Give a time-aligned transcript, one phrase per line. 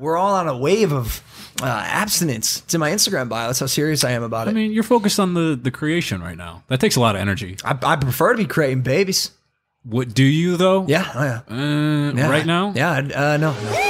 [0.00, 1.22] we're all on a wave of
[1.62, 2.60] uh, abstinence.
[2.60, 3.48] It's in my Instagram bio.
[3.48, 4.52] That's how serious I am about it.
[4.52, 6.62] I mean, you're focused on the the creation right now.
[6.68, 7.56] That takes a lot of energy.
[7.64, 9.30] I, I prefer to be creating babies.
[9.82, 10.86] What do you though?
[10.86, 11.40] Yeah, oh yeah.
[11.54, 12.30] Uh, Yeah.
[12.30, 12.72] Right now?
[12.74, 13.86] Yeah, uh, no, no.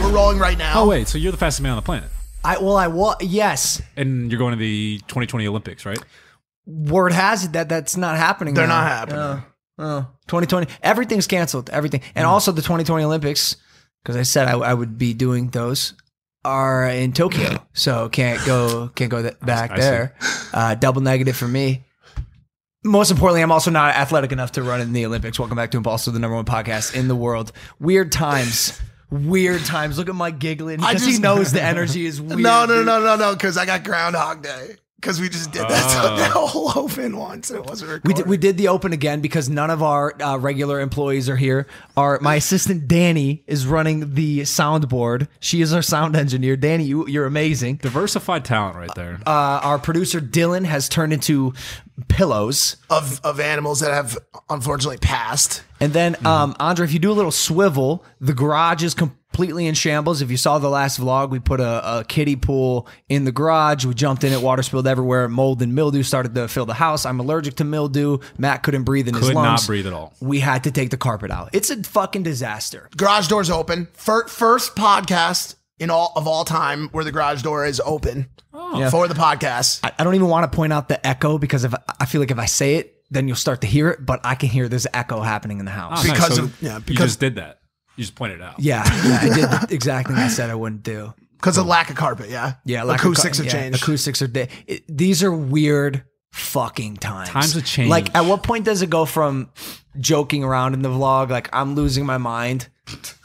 [0.00, 0.80] We're rolling right now.
[0.82, 2.10] Oh wait, so you're the fastest man on the planet,
[2.44, 3.82] I well, I wa- yes.
[3.96, 5.98] and you're going to the 2020 Olympics, right?
[6.66, 8.54] Word has it that that's not happening.
[8.54, 8.80] They're now.
[8.82, 9.18] not happening.
[9.20, 9.42] Uh,
[9.78, 11.70] uh, 2020, everything's canceled.
[11.70, 13.56] Everything, and also the 2020 Olympics,
[14.02, 15.94] because I said I, I would be doing those,
[16.44, 20.16] are in Tokyo, so can't go can't go th- back I there.
[20.52, 21.84] Uh, double negative for me.
[22.84, 25.38] Most importantly, I'm also not athletic enough to run in the Olympics.
[25.38, 27.52] Welcome back to Impaulsive, the number one podcast in the world.
[27.80, 28.80] Weird times.
[29.10, 29.98] Weird times.
[29.98, 32.40] Look at Mike giggling I because he just- knows the energy is weird.
[32.40, 34.76] no, no, no, no, no, because I got Groundhog Day.
[35.00, 35.70] Because we just did that,
[36.02, 36.16] Oh.
[36.16, 38.08] that whole open once and it wasn't recorded.
[38.08, 41.36] We did, we did the open again because none of our uh, regular employees are
[41.36, 41.66] here.
[41.98, 45.28] Our my assistant Danny is running the soundboard.
[45.38, 46.56] She is our sound engineer.
[46.56, 47.76] Danny, you, you're amazing.
[47.76, 49.20] Diversified talent right there.
[49.26, 51.52] Uh, our producer Dylan has turned into
[52.08, 52.76] pillows.
[52.90, 54.16] of of animals that have
[54.50, 55.62] unfortunately passed.
[55.78, 58.94] And then, um, Andre, if you do a little swivel, the garage is
[59.36, 60.22] completely in shambles.
[60.22, 63.84] If you saw the last vlog, we put a, a kiddie pool in the garage.
[63.84, 65.28] We jumped in it, water spilled everywhere.
[65.28, 67.04] Mold and mildew started to fill the house.
[67.04, 68.18] I'm allergic to mildew.
[68.38, 69.62] Matt couldn't breathe in his Could lungs.
[69.62, 70.14] not breathe at all.
[70.20, 71.50] We had to take the carpet out.
[71.52, 72.88] It's a fucking disaster.
[72.96, 73.88] Garage doors open.
[73.92, 78.80] Fir- First podcast in all of all time where the garage door is open oh.
[78.80, 78.88] Yeah.
[78.88, 79.80] for the podcast.
[79.84, 82.30] I, I don't even want to point out the echo because if I feel like
[82.30, 84.04] if I say it, then you'll start to hear it.
[84.06, 86.04] But I can hear there's echo happening in the house.
[86.04, 86.12] Oh, nice.
[86.12, 87.58] because So of- yeah, you because- just did that.
[87.96, 88.58] You just pointed it out.
[88.58, 91.14] Yeah, yeah, I did exactly what I said I wouldn't do.
[91.36, 92.54] Because of lack of carpet, yeah.
[92.64, 93.82] Yeah, lack of acoustics co- have yeah, changed.
[93.82, 94.26] Acoustics are.
[94.26, 97.28] Di- it, these are weird fucking times.
[97.30, 97.90] Times have changed.
[97.90, 99.50] Like, at what point does it go from
[99.98, 102.68] joking around in the vlog, like I'm losing my mind,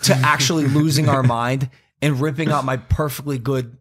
[0.03, 1.69] to actually losing our mind
[2.01, 3.77] and ripping out my perfectly good,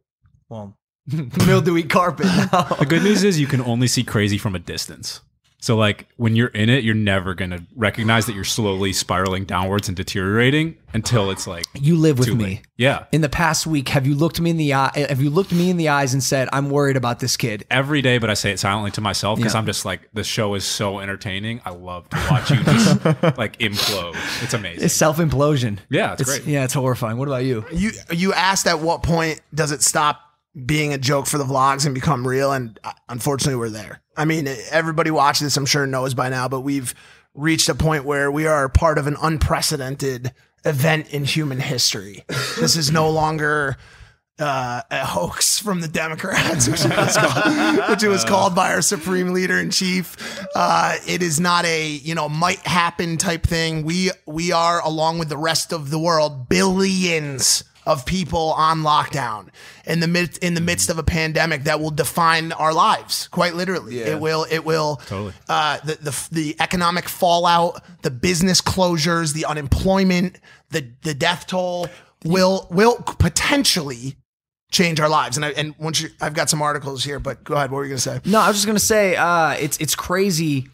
[0.48, 0.76] well,
[1.46, 2.62] mildewy carpet now?
[2.62, 5.20] The good news is you can only see crazy from a distance.
[5.60, 9.88] So like when you're in it, you're never gonna recognize that you're slowly spiraling downwards
[9.88, 12.44] and deteriorating until it's like You live with me.
[12.44, 12.66] late.
[12.76, 13.04] Yeah.
[13.12, 14.90] In the past week, have you looked me in the eye?
[15.08, 17.64] Have you looked me in the eyes and said, "I'm worried about this kid"?
[17.70, 19.60] Every day, but I say it silently to myself because Yeah.
[19.60, 21.60] I'm just like the show is so entertaining.
[21.64, 23.04] I love to watch you just
[23.38, 24.16] like implode.
[24.42, 24.84] It's amazing.
[24.84, 25.78] It's self implosion.
[25.90, 26.44] yeah, it's, great.
[26.46, 27.18] Yeah, it's horrifying.
[27.18, 27.64] What about you?
[27.72, 30.20] You you asked at what point does it stop
[30.66, 32.52] being a joke for the vlogs and become real?
[32.52, 34.02] And uh, unfortunately, we're there.
[34.16, 36.94] I mean, everybody watching this, I'm sure, knows by now, but we've
[37.34, 40.32] reached a point where we are part of an unprecedented
[40.64, 42.24] event in human history.
[42.58, 43.76] This is no longer.
[44.42, 48.72] Uh, a hoax from the Democrats, which it was called, which it was called by
[48.72, 50.16] our supreme leader in chief.
[50.54, 53.84] Uh, it is not a you know might happen type thing.
[53.84, 59.48] We we are along with the rest of the world billions of people on lockdown
[59.86, 63.54] in the mid in the midst of a pandemic that will define our lives quite
[63.54, 63.98] literally.
[63.98, 65.32] It will it will Totally.
[65.48, 70.38] uh, the, the the economic fallout, the business closures, the unemployment,
[70.70, 71.88] the the death toll
[72.24, 74.16] will will potentially
[74.70, 75.36] change our lives.
[75.36, 77.70] And I, and once you, I've got some articles here, but go ahead.
[77.70, 78.20] What were you gonna say?
[78.24, 80.68] No, I was just gonna say, uh, it's it's crazy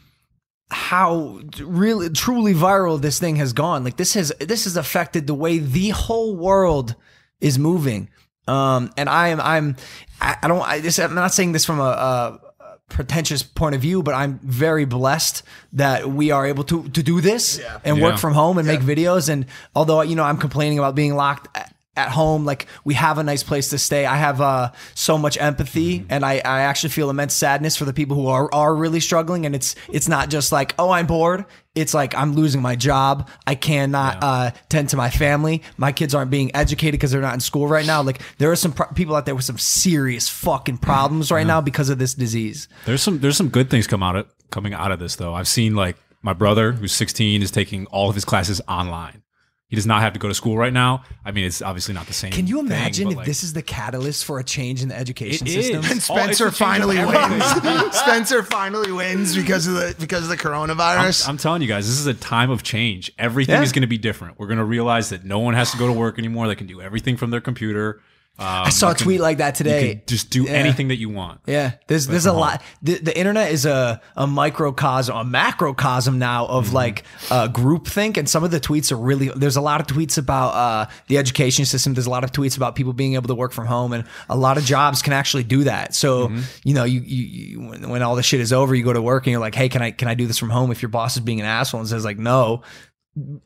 [0.70, 3.84] how really truly viral this thing has gone.
[3.84, 6.94] Like this has this has affected the way the whole world
[7.40, 8.10] is moving.
[8.48, 9.76] Um, and I am I'm
[10.20, 12.40] I, I don't I this I'm not saying this from a, a
[12.88, 15.42] pretentious point of view, but I'm very blessed
[15.74, 19.28] that we are able to to do this and work from home and make videos.
[19.28, 21.48] And although you know I'm complaining about being locked
[21.96, 24.06] at, home, like we have a nice place to stay.
[24.06, 27.92] I have uh, so much empathy, and I, I actually feel immense sadness for the
[27.92, 29.46] people who are are really struggling.
[29.46, 31.44] And it's it's not just like oh I'm bored.
[31.74, 33.28] It's like I'm losing my job.
[33.46, 35.62] I cannot uh, tend to my family.
[35.76, 38.02] My kids aren't being educated because they're not in school right now.
[38.02, 41.60] Like there are some pro- people out there with some serious fucking problems right now
[41.60, 42.68] because of this disease.
[42.86, 45.34] There's some there's some good things come out of coming out of this though.
[45.34, 49.22] I've seen like my brother who's 16 is taking all of his classes online.
[49.68, 51.02] He does not have to go to school right now.
[51.24, 52.30] I mean, it's obviously not the same.
[52.30, 54.96] Can you imagine but, if like, this is the catalyst for a change in the
[54.96, 55.80] education system?
[55.80, 55.90] is.
[55.90, 57.96] And Oh, Spencer the change of finally wins.
[57.96, 61.28] Spencer finally wins because of the because of the coronavirus.
[61.28, 63.10] I'm telling you guys, this is a time of change.
[63.18, 63.62] Everything Yeah.
[63.62, 64.38] is going to be different.
[64.38, 66.46] We're going to realize that no one has to go to work anymore.
[66.46, 68.00] They can do everything from their computer.
[68.38, 69.94] I saw a tweet like that You today.
[69.94, 70.50] can just do Yeah.
[70.52, 71.40] anything that you want.
[71.46, 72.60] Yeah, there's there's a lot.
[72.82, 78.28] The, the internet is a a microcosm, a macrocosm now of like uh, groupthink, and
[78.28, 79.28] some of the tweets are really.
[79.34, 81.94] There's a lot of tweets about uh, the education system.
[81.94, 84.36] There's a lot of tweets about people being able to work from home, and a
[84.36, 85.94] lot of jobs can actually do that.
[85.94, 86.30] So
[86.64, 89.02] you know, you, you, you when, when all the shit is over, you go to
[89.02, 90.70] work and you're like, hey, can I can I do this from home?
[90.70, 92.62] If your boss is being an asshole and says like, no.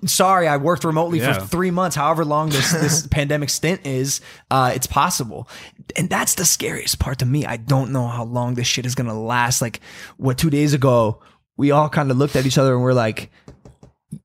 [0.05, 1.35] Sorry, I worked remotely Yeah.
[1.35, 1.95] for three months.
[1.95, 4.21] However long this this pandemic stint is,
[4.51, 5.49] uh, it's possible,
[5.97, 7.47] and that's the scariest part to me.
[7.47, 9.63] I don't know how long this shit is gonna last.
[9.63, 9.81] Like,
[10.17, 11.21] what two days ago,
[11.57, 13.31] we all kind of looked at each other and we're like,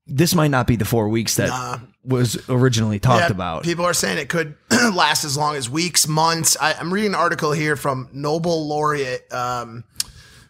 [0.06, 3.94] "This might not be the four weeks that was originally talked Yeah, about." People are
[3.94, 4.56] saying it could
[4.94, 6.56] last as long as weeks, months.
[6.60, 9.84] I, I'm reading an article here from Nobel laureate um,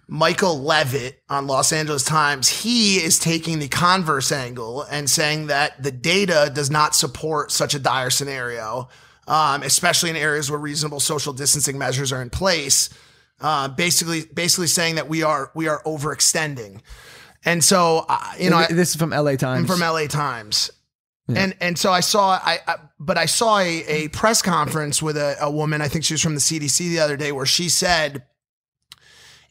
[0.09, 2.63] Michael Levitt on Los Angeles Times.
[2.63, 7.75] He is taking the converse angle and saying that the data does not support such
[7.75, 8.89] a dire scenario,
[9.27, 12.89] um, especially in areas where reasonable social distancing measures are in place.
[13.41, 16.81] Uh, basically, basically saying that we are we are overextending,
[17.45, 19.67] and so uh, you know this is from LA Times.
[19.67, 20.71] from LA Times.
[21.29, 25.17] And and so I saw I, I but I saw a, a press conference with
[25.17, 27.69] a, a woman, I think she was from the CDC the other day, where she
[27.69, 28.23] said,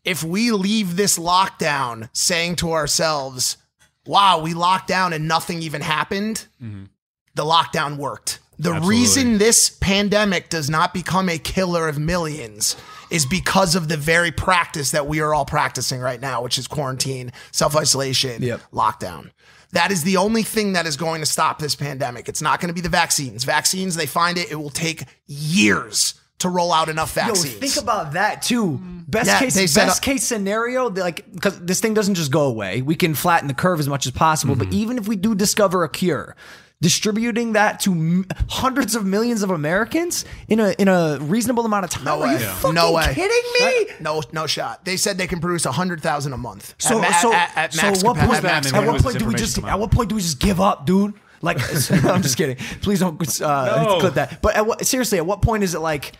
[0.05, 3.57] if we leave this lockdown saying to ourselves,
[4.05, 8.39] wow, we locked down and nothing even happened, the lockdown worked.
[8.57, 8.89] The Absolutely.
[8.99, 12.77] reason this pandemic does not become a killer of millions
[13.09, 16.65] is because of the very practice that we are all practicing right now, which is
[16.67, 18.61] quarantine, self isolation, Yep.
[18.71, 19.31] lockdown.
[19.73, 22.29] That is the only thing that is going to stop this pandemic.
[22.29, 23.43] It's not going to be the vaccines.
[23.43, 26.13] Vaccines, they find it, it will take years
[26.45, 27.55] to roll out enough Yo, vaccines.
[27.55, 28.79] think about that too.
[29.07, 32.45] Best Yeah, case, they said- best case scenario, like because this thing doesn't just go
[32.45, 32.81] away.
[32.81, 34.55] We can flatten the curve as much as possible.
[34.55, 36.35] But even if we do discover a cure,
[36.81, 41.85] distributing that to m- hundreds of millions of Americans in a in a reasonable amount
[41.85, 42.03] of time.
[42.03, 42.43] No Are you way.
[42.43, 43.13] fucking No way.
[43.13, 43.43] kidding
[43.87, 43.93] me?
[44.01, 44.85] no, no shot.
[44.85, 46.75] They said they can produce hundred thousand a month.
[46.77, 49.25] So, at, so, at, at so max what point, at max at what point do
[49.25, 51.13] we just come at what point do we just give up, dude?
[51.41, 51.57] Like,
[52.05, 52.55] I'm just kidding.
[52.81, 53.99] Please don't uh, No.
[53.99, 54.41] clip that.
[54.41, 56.13] But at what, seriously, at what point is it like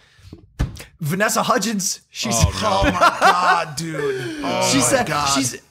[1.00, 2.01] Vanessa Hudgens?
[2.09, 2.89] She's Oh, no.
[2.89, 4.36] Oh my god, dude!
[4.44, 5.25] Oh she my said God.
[5.36, 5.62] she's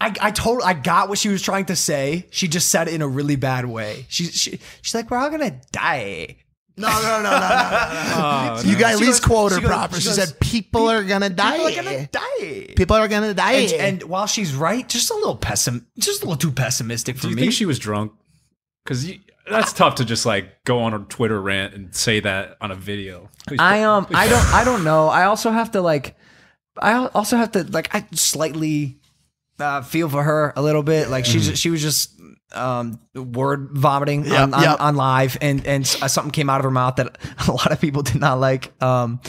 [0.00, 2.26] I, I told I got what she was trying to say.
[2.30, 4.06] She just said it in a really bad way.
[4.08, 6.38] She, she she's like, we're all gonna die.
[6.76, 7.38] no, no, no, no, no, no.
[8.58, 8.78] Oh, You no.
[8.80, 9.94] got at least goes- quote her she goes- proper.
[9.96, 11.52] she She, goes, said, "People are gonna die.
[11.58, 12.74] People are gonna die.
[12.74, 16.24] People are gonna die." And, and while she's right, just a little pessim, just a
[16.24, 17.42] little too pessimistic for Do you me.
[17.42, 18.12] think she was drunk?
[18.84, 19.08] Because
[19.48, 22.74] that's tough to just like go on a Twitter rant and say that on a
[22.74, 23.28] video.
[23.46, 25.08] Please I um I don't I don't know.
[25.08, 26.16] I also have to like
[26.78, 28.98] I also have to like I slightly
[29.58, 31.08] uh, feel for her a little bit.
[31.08, 32.18] Like she just, she was just
[32.52, 34.80] um word vomiting Yep, on, on, yep.
[34.80, 37.16] on live and and uh, something came out of her mouth that
[37.48, 38.72] a lot of people did not like.
[38.82, 39.20] Um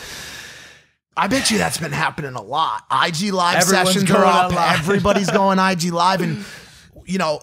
[1.16, 2.86] I bet you that's been happening a lot.
[2.92, 4.52] IG live Everyone's sessions going are up.
[4.52, 4.80] live.
[4.80, 6.44] Everybody's going IG live, and
[7.06, 7.40] you know,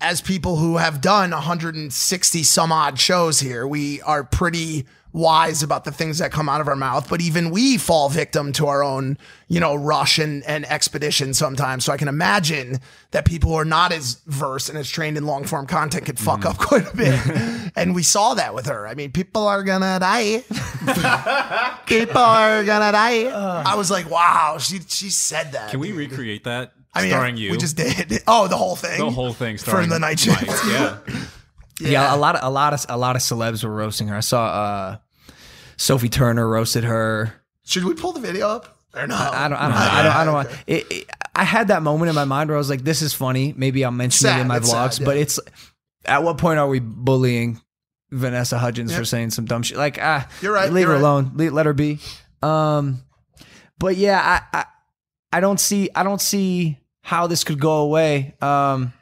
[0.00, 5.84] as people who have done 160 some odd shows here, we are pretty wise about
[5.84, 7.08] the things that come out of our mouth.
[7.08, 9.18] But even we fall victim to our own,
[9.48, 11.84] you know, rush and, and expedition sometimes.
[11.84, 12.78] So I can imagine
[13.10, 16.18] that people who are not as versed and as trained in long form content could
[16.18, 16.64] fuck up mm-hmm.
[16.64, 17.72] quite a bit.
[17.76, 18.86] and we saw that with her.
[18.86, 20.44] I mean, people are gonna die.
[21.86, 23.24] people are gonna die.
[23.24, 23.64] Uh.
[23.66, 25.70] I was like, wow, she she said that.
[25.70, 26.10] Can we dude.
[26.10, 27.52] recreate that I mean, starring you?
[27.52, 28.22] We just did.
[28.26, 28.98] Oh, the whole thing.
[28.98, 30.38] the whole thing for starring the night Mike.
[30.38, 30.64] shift.
[31.80, 31.88] Yeah.
[31.88, 32.14] yeah.
[32.14, 34.16] a lot of a lot of a lot of celebs were roasting her.
[34.16, 34.96] I saw uh
[35.78, 37.32] Sophie Turner roasted her.
[37.64, 39.14] Should we pull the video up or no?
[39.14, 42.10] I don't I don't I don't I don't want it, it, I had that moment
[42.10, 43.54] in my mind where I was like this is funny.
[43.56, 45.22] Maybe I'll mention it in my it's vlogs, sad, but yeah.
[45.22, 45.40] it's
[46.04, 47.60] at what point are we bullying
[48.10, 49.78] Vanessa Hudgens for saying some dumb shit?
[49.78, 51.00] Like ah You're right, leave you're her right.
[51.00, 51.32] alone.
[51.36, 51.98] Leave, let her be.
[52.42, 53.04] Um
[53.78, 54.64] but yeah, I, I
[55.32, 58.92] I don't see I don't see how this could go away um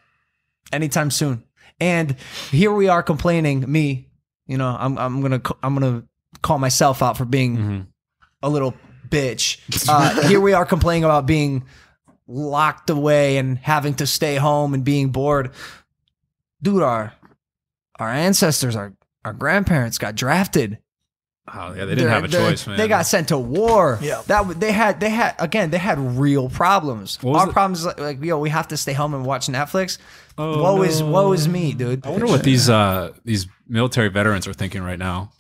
[0.73, 1.43] anytime soon.
[1.81, 2.17] And
[2.51, 4.09] here we are complaining me,
[4.47, 6.09] you know, I'm I'm to I'm to
[6.43, 7.87] call myself out for being
[8.43, 8.75] a little
[9.09, 9.59] bitch.
[9.89, 11.65] Uh, here we are complaining about being
[12.27, 15.51] locked away and having to stay home and being bored.
[16.63, 17.15] Dude, our
[17.99, 18.93] our ancestors, our
[19.25, 20.79] our grandparents got drafted.
[21.55, 22.77] Oh yeah, they didn't have a choice, man.
[22.77, 23.99] They got sent to war.
[24.03, 24.23] Yeah.
[24.27, 27.19] that w- they had they had again they had real problems.
[27.25, 29.99] Our the- problems like, like yo, we have to stay home and watch Netflix.
[30.37, 32.07] Oh, woe is woe is me, dude.
[32.07, 35.33] I wonder what these uh these military veterans are thinking right now.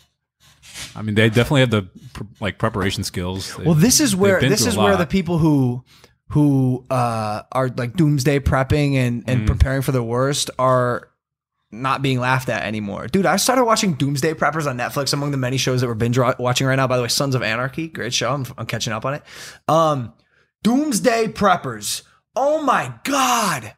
[0.95, 3.55] I mean, they definitely have the pr- like preparation skills.
[3.57, 5.85] They- Well, this is where this is where the people who
[6.33, 9.29] who uh, are like doomsday prepping and Mm.
[9.33, 11.09] and preparing for the worst are
[11.71, 13.09] not being laughed at anymore.
[13.09, 16.19] Dude, I started watching Doomsday Preppers on Netflix among the many shows that we're binge
[16.19, 16.87] watching right now.
[16.87, 18.33] By the way, Sons of Anarchy, great show.
[18.33, 19.23] I'm, I'm catching up on it.
[19.69, 20.15] Um,
[20.63, 22.03] Doomsday Preppers.
[22.35, 23.75] Oh my God.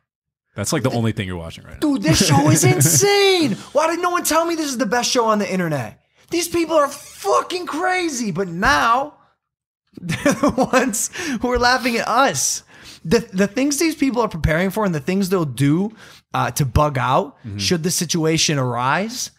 [0.55, 1.81] That's like the only thing you're watching right now.
[1.81, 3.53] Dude, this show is insane.
[3.73, 6.01] Why did no one tell me this is the best show on the internet?
[6.31, 8.31] These people are fucking crazy.
[8.31, 9.15] But now
[10.01, 12.63] they're the ones who are laughing at us.
[13.05, 15.93] The, the things these people are preparing for and the things they'll do
[16.33, 19.31] uh, to bug out should the situation arise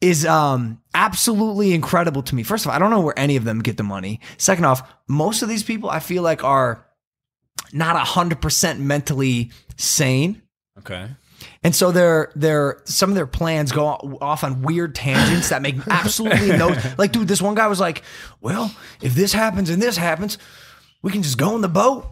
[0.00, 2.42] is um, absolutely incredible to me.
[2.42, 4.20] First of all, I don't know where any of them get the money.
[4.36, 6.84] Second off, most of these people I feel like are
[7.72, 10.42] not 100% mentally sane.
[10.80, 11.08] Okay.
[11.64, 13.86] And so their their some of their plans go
[14.20, 16.68] off on weird tangents that make absolutely no
[16.98, 18.02] like dude this one guy was like,
[18.40, 20.38] "Well, if this happens and this happens,
[21.02, 22.06] we can just go in the boat,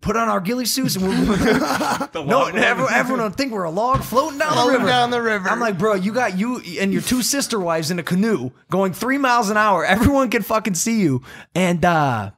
[0.00, 1.16] put on our ghillie suits and we'll
[2.26, 4.86] No, everyone, everyone will think we're a log floating down the river.
[4.86, 5.48] down the river.
[5.48, 8.92] I'm like, "Bro, you got you and your two sister wives in a canoe going
[8.92, 9.84] 3 miles an hour.
[9.84, 11.22] Everyone can fucking see you."
[11.54, 12.30] And uh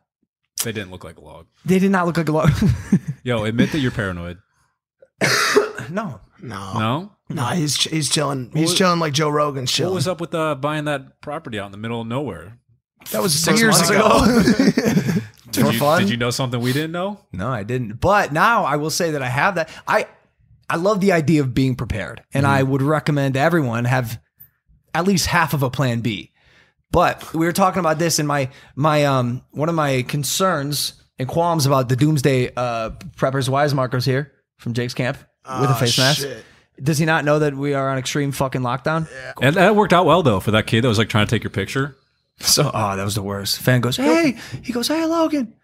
[0.65, 1.47] They didn't look like a log.
[1.65, 2.51] they did not look like a log.
[3.23, 4.39] Yo, admit that you're paranoid.
[5.91, 6.21] no.
[6.43, 7.13] No, No?
[7.29, 8.51] no, he's ch- he's chilling.
[8.55, 9.95] He's chilling like Joe Rogan's What chilling.
[9.95, 12.57] was up with uh, buying that property out in the middle of nowhere?
[13.13, 15.20] that was Six years months ago.
[15.53, 16.01] Did For you, fun?
[16.03, 17.21] Did you know something we didn't know?
[17.33, 18.01] No, I didn't.
[18.01, 19.69] But now I will say that I have that.
[19.87, 20.07] I
[20.69, 24.21] I love the idea of being prepared, and I would recommend everyone have
[24.95, 26.33] at least half of a plan B.
[26.93, 31.29] But we were talking about this, and my my um one of my concerns and
[31.29, 35.75] qualms about the doomsday uh preppers wise markers here from Jake's camp with a Oh,
[35.75, 36.21] face mask.
[36.23, 36.45] shit.
[36.83, 39.07] Does he not know that we are on extreme fucking lockdown?
[39.43, 41.43] And that worked out well though for that kid that was like trying to take
[41.43, 41.97] your picture.
[42.41, 43.61] So, oh, that was the worst.
[43.61, 45.55] Fan goes, hey, he goes, hey, Logan,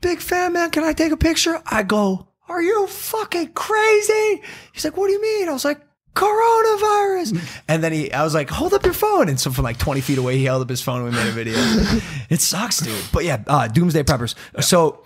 [0.00, 0.70] big fan, man.
[0.70, 1.60] Can I take a picture?
[1.66, 4.42] I go, are you fucking crazy?
[4.72, 5.48] He's like, what do you mean?
[5.48, 5.80] I was like,
[6.14, 7.60] coronavirus.
[7.68, 9.28] And then he, I was like, hold up your phone.
[9.28, 11.28] And so from like 20 feet away, he held up his phone and we made
[11.28, 11.54] a video.
[12.28, 13.04] it sucks, dude.
[13.12, 14.34] But yeah, uh, Doomsday Preppers.
[14.62, 15.04] So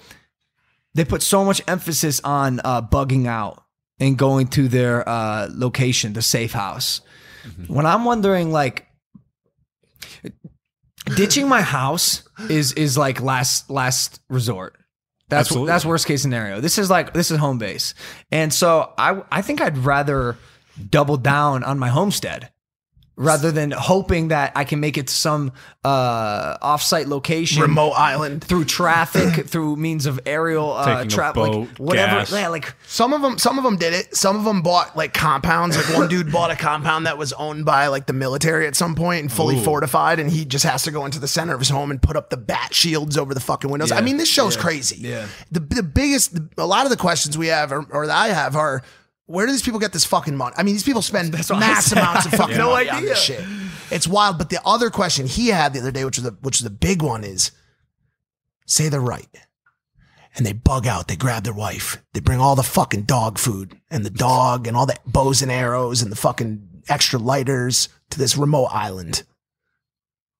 [0.94, 3.62] they put so much emphasis on uh, bugging out
[4.00, 7.00] and going to their uh, location, the safe house.
[7.68, 8.86] When I'm wondering, like,
[11.14, 14.76] ditching my house is is like last last resort.
[15.28, 15.68] That's Absolutely.
[15.68, 16.60] that's worst case scenario.
[16.60, 17.94] This is like this is home base,
[18.30, 20.36] and so I I think I'd rather
[20.90, 22.50] double down on my homestead
[23.16, 25.52] rather than hoping that I can make it to some
[25.84, 28.44] uh offsite location Remote island.
[28.44, 32.32] through traffic through means of aerial uh Taking a travel like whatever gas.
[32.32, 34.14] yeah like Some of them, some of them did it.
[34.14, 35.76] Some of them bought like compounds.
[35.76, 38.94] Like one dude bought a compound that was owned by like the military at some
[38.94, 39.62] point and fully Ooh.
[39.62, 42.16] fortified, and he just has to go into the center of his home and put
[42.16, 43.92] up the bat shields over the fucking windows.
[43.92, 44.96] I mean, this show's crazy.
[45.00, 45.26] Yeah.
[45.50, 48.56] The the biggest, a lot of the questions we have, or, or that I have,
[48.56, 48.82] are.
[49.26, 50.54] Where do these people get this fucking money?
[50.56, 53.08] I mean, these people spend what I mass amounts of fucking no money on idea.
[53.10, 53.44] this shit.
[53.90, 54.38] It's wild.
[54.38, 56.70] But the other question he had the other day, which was the which was the
[56.70, 57.50] big one, is
[58.66, 59.28] say they're right
[60.36, 61.08] and they bug out.
[61.08, 62.02] They grab their wife.
[62.12, 65.50] They bring all the fucking dog food and the dog and all the bows and
[65.50, 69.24] arrows and the fucking extra lighters to this remote island.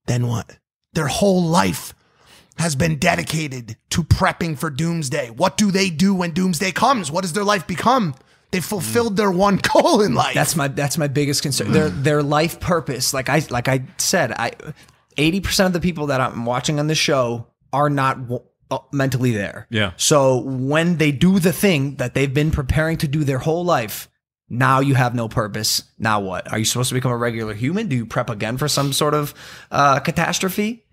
[0.07, 0.59] Then what?
[0.93, 1.93] Their whole life
[2.59, 5.31] has been dedicated to prepping for doomsday.
[5.31, 7.11] What do they do when doomsday comes?
[7.11, 8.15] What does their life become?
[8.53, 10.35] They fulfilled their one goal in life.
[10.35, 11.73] That's my that's my biggest concern.
[11.73, 14.53] Their their life purpose, like I like I said, I
[15.17, 18.79] eighty percent of the people that I'm watching on the show are not w- uh,
[18.93, 19.67] mentally there.
[19.71, 19.93] Yeah.
[19.97, 24.09] So when they do the thing that they've been preparing to do their whole life,
[24.49, 25.83] now you have no purpose.
[25.99, 26.51] Now what?
[26.51, 27.89] Are you supposed to become a regular human?
[27.89, 29.35] Do you prep again for some sort of
[29.71, 30.85] uh, catastrophe?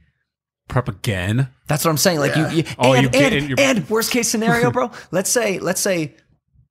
[0.69, 1.50] Prep again.
[1.67, 2.19] That's what I'm saying.
[2.19, 4.91] Like you, you Oh, and, you get in and, your- and worst case scenario, bro.
[5.12, 6.15] let's say, let's say,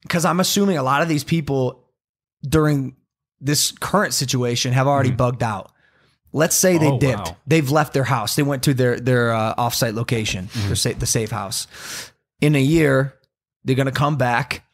[0.03, 1.85] because I'm assuming a lot of these people
[2.47, 2.97] during
[3.41, 5.71] this current situation have already bugged out.
[6.33, 6.95] Let's say they Mm-hmm.
[6.95, 7.29] Oh, dipped.
[7.29, 7.37] wow.
[7.47, 8.37] They've left their house.
[8.37, 10.73] They went to their their uh, offsite location, Mm-hmm.
[10.89, 11.67] their the safe house.
[12.41, 13.15] In a year,
[13.65, 14.65] they're gonna come back.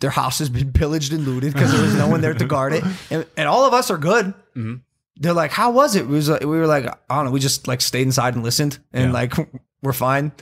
[0.00, 2.72] Their house has been pillaged and looted because there was no one there to guard
[2.74, 4.32] it, and, and all of us are good.
[4.56, 4.82] Mhm.
[5.16, 7.40] They're like, "How was it?" it was like, we were like, "I don't know." We
[7.40, 9.12] just like stayed inside and listened, and Yeah.
[9.12, 9.32] like
[9.82, 10.32] we're fine.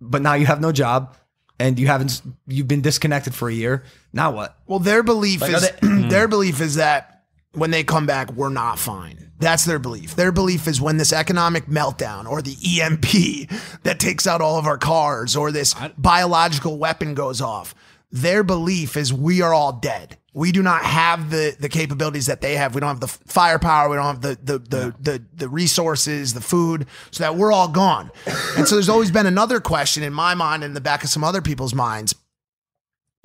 [0.00, 1.14] But now you have no job,
[1.58, 2.22] and you haven't.
[2.46, 3.84] You've been disconnected for a year.
[4.12, 4.56] Now what?
[4.66, 8.32] Well, their belief Like, is are they- their belief is that when they come back,
[8.32, 9.30] we're not fine.
[9.38, 10.16] That's their belief.
[10.16, 13.50] Their belief is when this economic meltdown or the EMP
[13.82, 17.74] that takes out all of our cars or this biological weapon goes off,
[18.10, 20.16] their belief is we are all dead.
[20.32, 22.74] We do not have the the capabilities that they have.
[22.74, 23.88] We don't have the firepower.
[23.88, 27.68] We don't have the the the the, the resources, the food, so that we're all
[27.68, 28.10] gone.
[28.56, 31.08] And so there's always been another question in my mind and in the back of
[31.08, 32.14] some other people's minds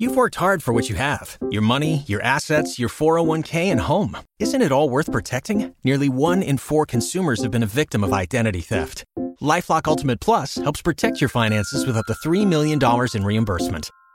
[0.02, 4.16] You've worked hard for what you have your money, your assets, your 401k, and home.
[4.40, 5.76] Isn't it all worth protecting?
[5.84, 9.04] Nearly one in four consumers have been a victim of identity theft.
[9.40, 12.80] Lifelock Ultimate Plus helps protect your finances with up to $3 million
[13.14, 13.90] in reimbursement.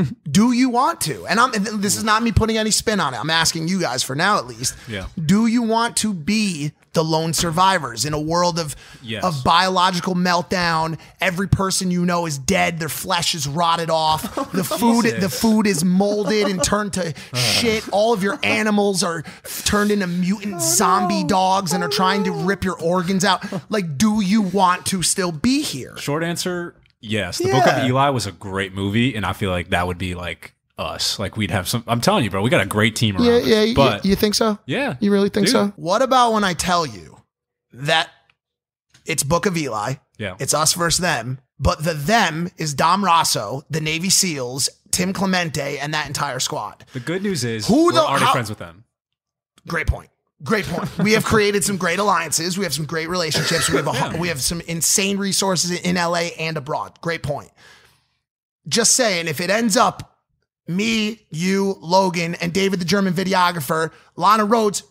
[0.30, 1.26] Do you want to?
[1.26, 3.18] And I'm and this is not me putting any spin on it.
[3.18, 4.74] I'm asking you guys for now at least.
[4.88, 5.06] Yeah.
[5.24, 9.24] Do you want to be the lone survivors in a world of Yes.
[9.24, 10.98] of biological meltdown?
[11.20, 12.78] Every person you know is dead.
[12.78, 14.22] Their flesh is rotted off.
[14.52, 17.88] The food the food is molded and turned to shit.
[17.90, 19.22] All of your animals are
[19.64, 23.42] turned into mutant oh, zombie dogs and are trying to rip your organs out.
[23.70, 25.96] Like, do you want to still be here?
[25.96, 27.38] Short answer, yes.
[27.38, 30.14] The Book of Eli was a great movie, and I feel like that would be
[30.14, 31.18] like us.
[31.18, 31.84] Like we'd have some.
[31.86, 33.26] I'm telling you, bro, we got a great team around.
[33.26, 33.46] Yeah, us.
[33.46, 33.62] yeah.
[33.62, 34.58] you- But you, think so?
[34.64, 35.52] yeah, You really think Dude.
[35.52, 35.72] so?
[35.76, 37.18] What about when I tell you
[37.74, 38.08] that
[39.04, 40.36] it's Book of Eli, yeah.
[40.40, 45.78] it's us versus them, but the them is Dom Raso, the Navy SEAls, Tim Clemente,
[45.78, 46.84] and that entire squad.
[46.92, 48.84] the good news is Who we're the- already how- friends with them.
[49.66, 50.08] Great point.
[50.44, 50.98] Great point.
[50.98, 52.58] We have created some great alliances.
[52.58, 53.70] We have some great relationships.
[53.70, 57.00] We have a, we have some insane resources in LA and abroad.
[57.00, 57.50] Great point.
[58.66, 60.18] Just saying, if it ends up
[60.66, 64.82] me, you, Logan, and David the German videographer, Lana Rhoades,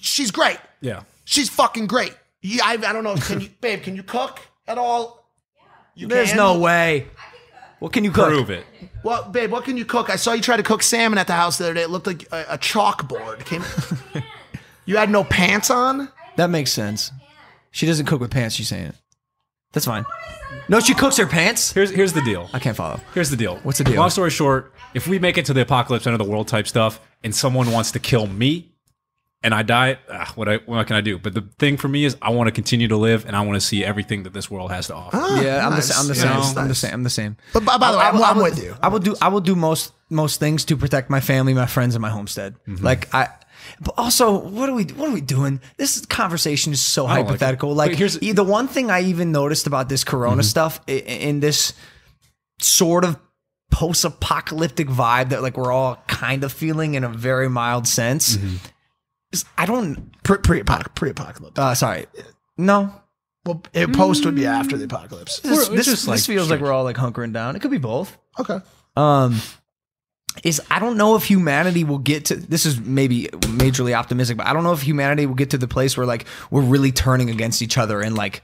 [0.00, 0.58] she's great.
[0.80, 1.02] Yeah.
[1.24, 2.14] She's fucking great.
[2.42, 3.16] Yeah, I, I don't know.
[3.16, 3.82] Can you, babe?
[3.82, 5.28] Can you cook at all?
[5.94, 6.36] You There's can?
[6.36, 7.08] no way.
[7.80, 8.28] What can you cook?
[8.28, 8.64] Prove it.
[9.02, 10.10] Well, babe, what can you cook?
[10.10, 11.82] I saw you try to cook salmon at the house the other day.
[11.82, 13.44] It looked like a, a chalkboard.
[13.44, 13.64] Came.
[14.86, 16.08] you had no pants on.
[16.36, 17.12] That makes sense.
[17.70, 18.54] She doesn't cook with pants.
[18.54, 18.92] She's saying.
[19.72, 20.06] That's fine.
[20.68, 21.72] No, she cooks her pants.
[21.72, 22.48] Here's here's the deal.
[22.54, 23.00] I can't follow.
[23.12, 23.56] Here's the deal.
[23.62, 23.96] What's the deal?
[23.96, 26.66] Long story short, if we make it to the apocalypse, end of the world type
[26.66, 28.72] stuff, and someone wants to kill me,
[29.42, 31.18] and I die, ah, what I what can I do?
[31.18, 33.56] But the thing for me is, I want to continue to live, and I want
[33.56, 35.16] to see everything that this world has to offer.
[35.42, 35.88] Yeah, I'm nice.
[35.88, 36.30] the, I'm the Yeah, same.
[36.30, 36.92] nice, I'm the same.
[36.94, 37.36] I'm the same.
[37.52, 38.76] But by, by the way, I- I'm, I I'm will- with you.
[38.82, 39.14] I will do.
[39.20, 42.54] I will do most most things to protect my family, my friends, and my homestead.
[42.66, 42.84] Mm-hmm.
[42.84, 43.28] Like I.
[43.80, 44.84] But also, what are we?
[44.84, 45.60] What are we doing?
[45.76, 47.28] This conversation is so I don't like it.
[47.28, 47.74] hypothetical.
[47.74, 50.48] Like, Wait, here's- the one thing I even noticed about this Corona Mm-hmm.
[50.48, 51.72] stuff i- in this
[52.60, 53.18] sort of
[53.70, 58.36] post-apocalyptic vibe that like we're all kind of feeling in a very mild sense.
[58.36, 58.56] Mm-hmm.
[59.32, 60.10] Is I don't.
[60.22, 61.58] Pre pre pre apocalypse.
[61.58, 62.06] Uh, sorry.
[62.58, 62.92] No,
[63.44, 65.40] well, it, post would be after the apocalypse.
[65.40, 67.54] this, We're- this, it's just, like, this feels like we're all like hunkering down.
[67.56, 68.16] It could be both.
[68.38, 68.58] Okay.
[68.96, 69.40] um
[70.44, 74.46] is I don't know if humanity will get to this is maybe majorly optimistic, but
[74.46, 77.30] I don't know if humanity will get to the place where like we're really turning
[77.30, 78.42] against each other and like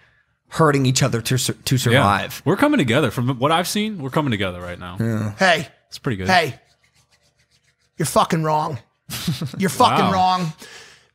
[0.48, 1.80] hurting each other to sur- to Yeah.
[1.80, 2.42] survive.
[2.44, 3.10] We're coming together.
[3.10, 5.34] From what I've seen, we're coming together right now.
[5.38, 6.28] Hey, It's pretty good.
[6.28, 6.58] hey,
[7.98, 8.78] you're fucking wrong.
[9.58, 10.12] You're fucking Wow.
[10.12, 10.52] wrong.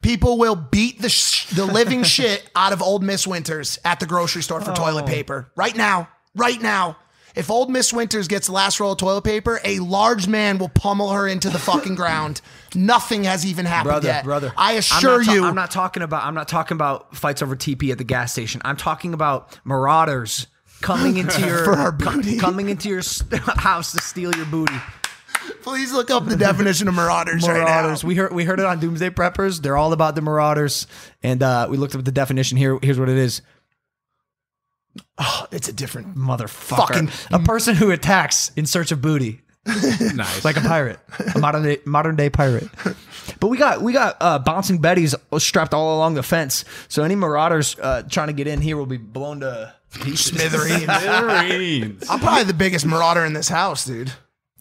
[0.01, 4.05] People will beat the sh- the living shit out of old Miss Winters at the
[4.05, 5.07] grocery store for toilet Oh.
[5.07, 6.07] paper right now.
[6.35, 6.97] Right now.
[7.37, 10.69] If old Miss Winters gets the last roll of toilet paper, a large man will
[10.69, 12.41] pummel her into the fucking ground.
[12.75, 14.23] Nothing has even happened Brother, yet.
[14.23, 14.53] brother.
[14.57, 15.45] I I'm assure ta- you.
[15.45, 18.61] I'm not talking about I'm not talking about fights over TP at the gas station.
[18.65, 20.47] I'm talking about marauders
[20.81, 23.01] coming into your For our co- coming into your
[23.57, 24.75] house to steal your booty.
[25.61, 28.03] Please look up the definition of marauders, right Marauders.
[28.03, 28.07] now.
[28.07, 29.61] We heard we heard it on Doomsday Preppers.
[29.61, 30.87] They're all about the marauders,
[31.23, 32.57] and uh, we looked up the definition.
[32.57, 33.41] Here, here's what it is:
[35.51, 36.15] It's a different.
[36.15, 40.45] motherfucker, Fucking- a person who attacks in search of booty, Nice.
[40.45, 40.99] like a pirate,
[41.35, 42.69] a modern day modern day pirate.
[43.39, 47.15] But we got we got uh, bouncing betties strapped all along the fence, so any
[47.15, 50.27] marauders uh, trying to get in here will be blown to pieces.
[50.27, 50.83] Smithereens.
[50.83, 52.09] Smithereens.
[52.09, 54.11] I'm probably the biggest marauder in this house, dude.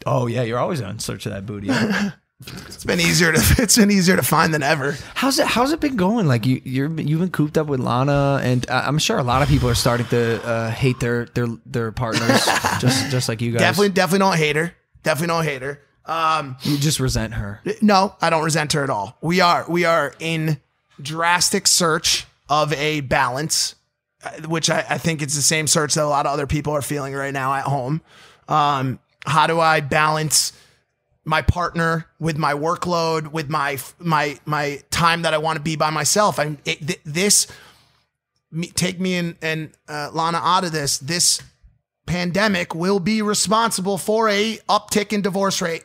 [0.04, 1.68] Oh yeah, you're always on search of that booty.
[2.44, 4.96] It's been easier to it's been easier to find than ever.
[5.14, 5.46] How's it?
[5.46, 6.26] How's it been going?
[6.26, 9.48] Like you, you're you've been cooped up with Lana, and I'm sure a lot of
[9.48, 12.44] people are starting to uh, hate their their their partners,
[12.78, 13.60] just just like you guys.
[13.60, 14.74] Definitely, definitely don't hate her.
[15.02, 15.80] Definitely don't hate her.
[16.04, 17.60] Um, you just resent her.
[17.80, 19.16] no, I don't resent her at all.
[19.22, 20.60] We are we are in
[21.00, 23.76] drastic search of a balance,
[24.22, 26.74] uh, which I, I think it's the same search that a lot of other people
[26.74, 28.02] are feeling right now at home.
[28.46, 30.52] Um, how do I balance
[31.26, 35.76] my partner with my workload, with my my my time that I want to be
[35.76, 36.38] by myself?
[36.38, 37.46] I'm it, th- this
[38.50, 40.98] me, take me and and uh, Lana out of this.
[40.98, 41.42] This
[42.06, 45.84] pandemic will be responsible for a uptick in divorce rate.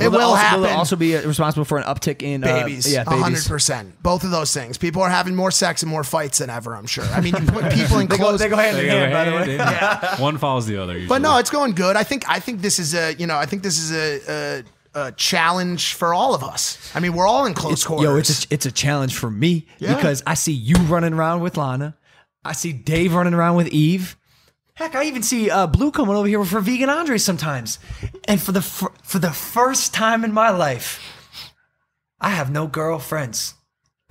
[0.00, 0.60] It will, also, happen.
[0.62, 2.90] Will also be uh, responsible for an uptick in uh, babies.
[2.90, 4.00] yeah, hundred percent.
[4.02, 4.78] Both of those things.
[4.78, 6.74] People are having more sex and more fights than ever.
[6.76, 7.04] I'm sure.
[7.06, 8.40] I mean, you put people in They go, close.
[8.40, 9.54] they go hand in go hand, by the hand way.
[9.54, 10.20] in hand.
[10.22, 10.92] One follows the other.
[10.94, 11.08] Usually.
[11.08, 11.96] But no, it's going good.
[11.96, 14.62] I think I think this is a you know I think this is a,
[14.94, 16.78] a, a challenge for all of us.
[16.94, 18.04] I mean, we're all in close quarters.
[18.04, 19.94] Yo, it's a, it's a challenge for me Yeah.
[19.96, 21.96] because I see you running around with Lana.
[22.44, 24.16] I see Dave running around with Eve.
[24.74, 27.78] Heck, I even see uh, Blue coming over here for vegan Andre sometimes.
[28.26, 30.98] And for the fir- for the first time in my life,
[32.20, 33.54] I have no girlfriends.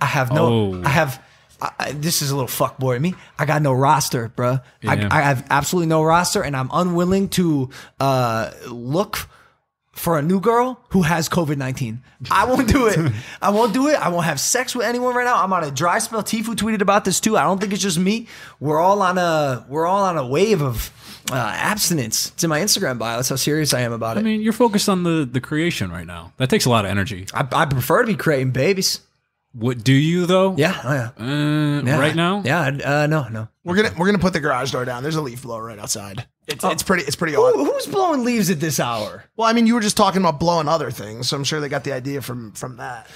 [0.00, 0.46] I have no.
[0.74, 0.82] Oh.
[0.84, 1.22] I have.
[1.60, 3.14] I, I- this is a little fuck boy me.
[3.38, 4.62] I got no roster, bruh.
[4.82, 5.08] Yeah.
[5.10, 9.28] I, I have absolutely no roster, and I'm unwilling to uh, look
[9.92, 12.02] for a new girl who has COVID 19.
[12.30, 13.12] I won't do it.
[13.42, 13.94] I won't do it.
[13.94, 15.42] I won't have sex with anyone right now.
[15.42, 16.22] I'm on a dry spell.
[16.22, 17.36] Tfue tweeted about this too.
[17.36, 18.26] I don't think it's just me.
[18.58, 20.90] We're all on a we're all on a wave of
[21.30, 22.28] uh, abstinence.
[22.28, 23.16] It's in my Instagram bio.
[23.16, 24.20] That's how serious I am about it.
[24.20, 26.32] I mean, you're focused on the the creation right now.
[26.38, 27.26] That takes a lot of energy.
[27.34, 29.00] I, I prefer to be creating babies.
[29.54, 30.54] What do you though?
[30.56, 31.10] Yeah, oh yeah.
[31.18, 31.98] Uh, yeah.
[31.98, 32.42] Right now?
[32.44, 32.60] Yeah,
[33.02, 33.48] uh, no, no.
[33.64, 35.02] we're gonna we're gonna put the garage door down.
[35.02, 36.26] There's a leaf blower right outside.
[36.48, 37.54] It's it's pretty it's pretty Who, odd.
[37.66, 39.24] who's blowing leaves at this hour?
[39.36, 41.68] Well, I mean, you were just talking about blowing other things, so I'm sure they
[41.68, 43.06] got the idea from from that.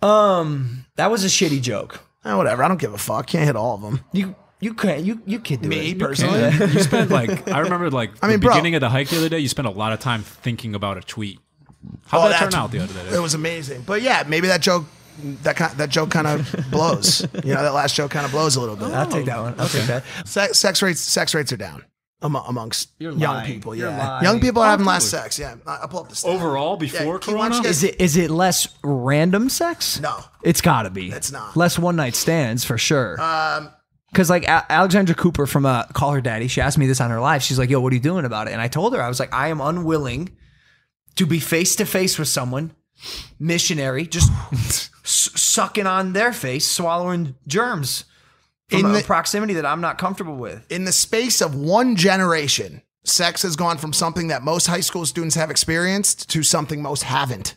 [0.00, 2.00] Um, that was a shitty joke.
[2.24, 2.62] Eh, whatever.
[2.64, 3.26] I don't give a fuck.
[3.26, 4.00] Can't hit all of them.
[4.12, 5.98] You you can't you you can do Me it.
[5.98, 6.40] personally.
[6.72, 8.54] you spent like I remember like I mean, the bro.
[8.54, 9.38] beginning of the hike the other day.
[9.40, 11.38] You spent a lot of time thinking about a tweet.
[12.06, 13.16] How Oh, did that turn out the other day?
[13.16, 13.82] It was amazing.
[13.86, 14.84] But yeah, maybe that joke
[15.42, 17.20] that kind that joke kind of blows.
[17.44, 18.88] You know, that last joke kind of blows a little bit.
[18.92, 19.54] I'll take that one.
[19.58, 20.04] I'll take that.
[20.24, 21.84] Sex, sex rates sex rates are down
[22.22, 23.46] amo- amongst young lying.
[23.52, 23.74] people.
[23.74, 24.24] You're Yeah, lying.
[24.24, 25.38] young people are having less sex.
[25.38, 26.30] Yeah, I- I'll pull up the stat.
[26.30, 30.00] Overall, before Yeah, why don't Corona, you guys- Is it is it less random sex?
[30.00, 30.24] No.
[30.42, 31.10] it's got to be.
[31.10, 31.56] It's not.
[31.56, 33.20] less one night stands for sure.
[33.20, 33.70] Um,
[34.10, 37.10] because like A- Alexandra Cooper from uh, Call Her Daddy, she asked me this on
[37.10, 37.42] her live.
[37.42, 39.18] She's like, "Yo, what are you doing about it?" And I told her I was
[39.18, 40.36] like, "I am unwilling
[41.16, 42.72] to be face to face with someone,
[43.38, 44.30] missionary, just
[45.04, 48.04] s- sucking on their face, swallowing germs."
[48.70, 50.64] In the- proximity that I'm not comfortable with.
[50.70, 55.04] in the space of one generation, sex has gone from something that most high school
[55.04, 57.56] students have experienced to something most haven't.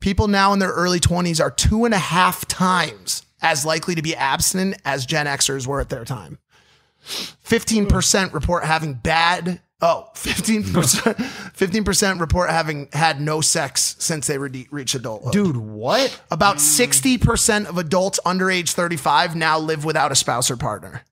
[0.00, 4.02] People now in their early 20s are two and a half times as likely to
[4.02, 6.38] be abstinent as Gen Xers were at their time.
[7.44, 14.68] 15% report having bad, oh, 15%, 15% report having had no sex since they re-
[14.70, 15.32] reached adulthood.
[15.32, 16.20] Dude, what?
[16.30, 21.02] About 60% of adults under age 35 now live without a spouse or partner.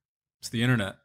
[0.40, 0.96] it's the internet.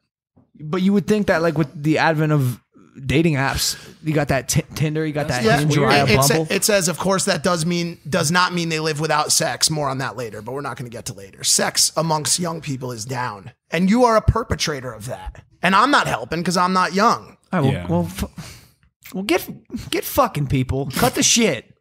[0.60, 2.62] But you would think that like with the advent of
[3.06, 6.23] dating apps, you got that Ti- Tinder, you got that Yeah, Hinge, it, Raya, it,
[6.23, 6.47] sa- Bumble.
[6.49, 9.69] it says, of course, that does mean does not mean they live without sex.
[9.69, 11.43] More on that later, but we're not going to get to later.
[11.43, 15.43] Sex amongst young people is down, and you are a perpetrator of that.
[15.62, 17.36] And I'm not helping because I'm not young.
[17.53, 17.88] All right, well, Yeah.
[17.88, 18.71] well, f-
[19.13, 19.47] well, get
[19.89, 20.89] get fucking people.
[20.95, 21.73] Cut the shit.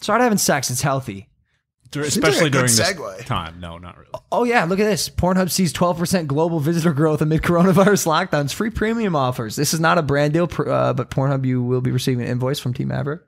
[0.00, 0.70] Start having sex.
[0.70, 1.28] It's healthy.
[1.90, 3.24] Dur- Seems like a Especially good during this segue.
[3.24, 3.60] time.
[3.60, 4.10] No, not really.
[4.30, 5.08] Oh yeah, look at this.
[5.08, 8.52] Pornhub sees 12% global visitor growth amid coronavirus lockdowns.
[8.52, 9.56] Free premium offers.
[9.56, 12.30] This is not a brand deal, pr- uh, but Pornhub you will be receiving an
[12.30, 13.22] invoice from Team Maverick.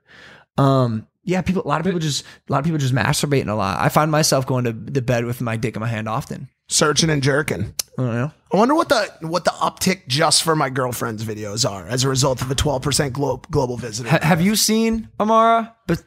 [0.57, 1.63] Um, yeah, people.
[1.65, 3.79] A lot of people just a lot of people just masturbating a lot.
[3.79, 6.47] I find myself going to the bed with my dick in my hand often.
[6.71, 7.73] Searching and jerking.
[7.97, 8.31] I don't.
[8.53, 12.09] I wonder what the what the uptick just for my girlfriend's videos are as a
[12.09, 14.09] result of the 12% glo- global visitor.
[14.09, 15.75] Ha- have you seen Amara?
[15.85, 16.01] But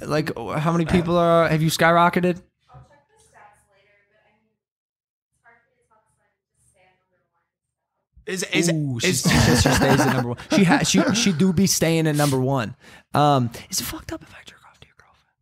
[0.00, 1.46] like, how many people are?
[1.48, 2.40] Have you skyrocketed?
[2.72, 4.56] I'll check the stats later, but I mean,
[5.28, 8.26] it's hard for me to tell because I'm just stay on number one.
[8.26, 10.38] is is, Ooh, she, is she says she stays at number one.
[10.52, 12.74] She ha- she she do be staying at number one.
[13.12, 15.34] Um, is it fucked up if I jerk off to your girlfriend?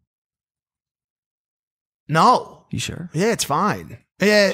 [2.09, 2.67] no.
[2.71, 3.09] You sure?
[3.13, 3.99] Yeah, it's fine.
[4.21, 4.53] Yeah,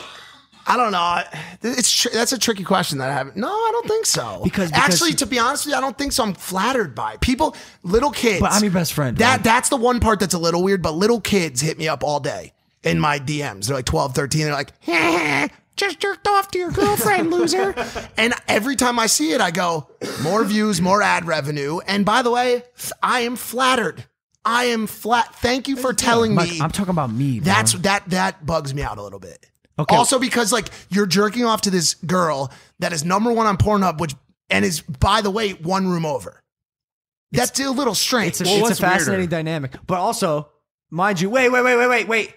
[0.67, 1.23] I don't know.
[1.63, 3.37] It's that's a tricky question that I haven't.
[3.37, 4.41] No, I don't think so.
[4.43, 6.23] Because- because- actually, to be honest with you, I don't think so.
[6.23, 7.21] I'm flattered by it.
[7.21, 8.41] people, little kids.
[8.41, 9.17] But I'm your best friend.
[9.19, 9.45] That right?
[9.45, 10.83] that's the one part that's a little weird.
[10.83, 13.67] But little kids hit me up all day in my DMs.
[13.67, 14.43] They're like 12, 13.
[14.43, 14.73] They're like,
[15.77, 17.75] just jerked off to your girlfriend, loser.
[18.17, 19.89] and every time I see it, I go,
[20.23, 21.79] more views, more ad revenue.
[21.87, 22.63] And by the way,
[23.03, 24.05] I am flattered.
[24.45, 25.35] I am flat.
[25.37, 26.61] Thank you for telling Mike, me.
[26.61, 27.41] I'm talking about me.
[27.41, 27.45] Bro.
[27.45, 29.47] That's that that bugs me out a little bit.
[29.79, 29.97] Okay.
[29.97, 33.99] Also because like you're jerking off to this girl that is number one on Pornhub,
[33.99, 34.15] which
[34.49, 36.43] and is by the way one room over.
[37.33, 38.29] That's a little strange.
[38.29, 39.31] it's a, Well, it's a fascinating weirder?
[39.31, 39.77] dynamic.
[39.87, 40.49] But also,
[40.91, 42.35] mind you, wait, wait, wait, wait, wait, wait.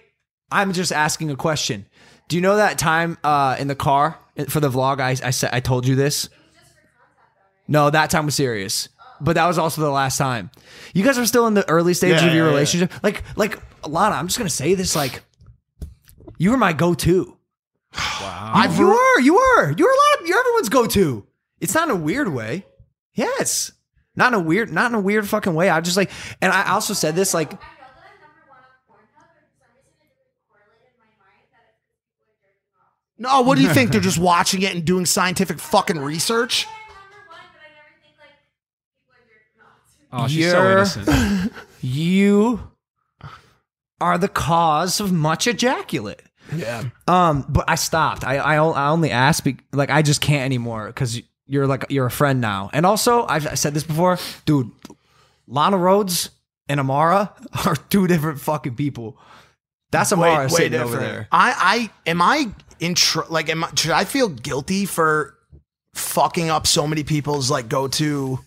[0.52, 1.86] I'm just asking a question.
[2.28, 5.00] Do you know that time uh, in the car for the vlog?
[5.00, 6.28] I I said I told you this.
[7.66, 8.88] No, that time was serious.
[9.20, 10.50] But that was also the last time.
[10.92, 12.54] You guys are still in the early stages Yeah, of your yeah, yeah.
[12.54, 12.92] relationship.
[13.02, 14.96] Like, like Lana, I'm just gonna say this.
[14.96, 15.22] Like,
[16.38, 17.36] you were my go-to.
[17.94, 18.52] Wow.
[18.54, 21.26] I've You were, you were, you were a lot of, you're everyone's go-to.
[21.60, 22.66] It's not in a weird way.
[23.14, 23.70] Yes.
[24.16, 25.70] Not in a weird, not in a weird fucking way.
[25.70, 26.10] I just like,
[26.42, 27.66] and I also said this like, I know that
[28.10, 31.46] I'm number one on Pornhub, but for some reason it doesn't correlate in my mind
[31.54, 32.94] that it's because people are jerking off.
[33.18, 33.92] No, what do you think?
[33.92, 36.66] They're just watching it and doing scientific fucking research?
[36.66, 36.74] I'm
[37.10, 38.34] number one, but I never think like
[38.90, 39.82] people are jerking off.
[40.16, 41.52] Oh, she's so You're- innocent.
[41.80, 42.70] you
[44.00, 46.22] are the cause of much ejaculate.
[46.54, 46.84] Yeah.
[47.08, 48.24] Um, but I stopped.
[48.24, 52.06] I I, I only asked be, like I just can't anymore because you're like you're
[52.06, 52.70] a friend now.
[52.72, 54.70] And also, I've I said this before, dude.
[55.46, 56.30] Lana Rhoades
[56.68, 57.32] and Amara
[57.66, 59.18] are two different fucking people.
[59.90, 61.28] That's Amara sitting over there.
[61.30, 62.50] I, I am I
[62.80, 65.34] in tr- like am I, should I feel guilty for
[65.94, 68.38] fucking up so many people's like go to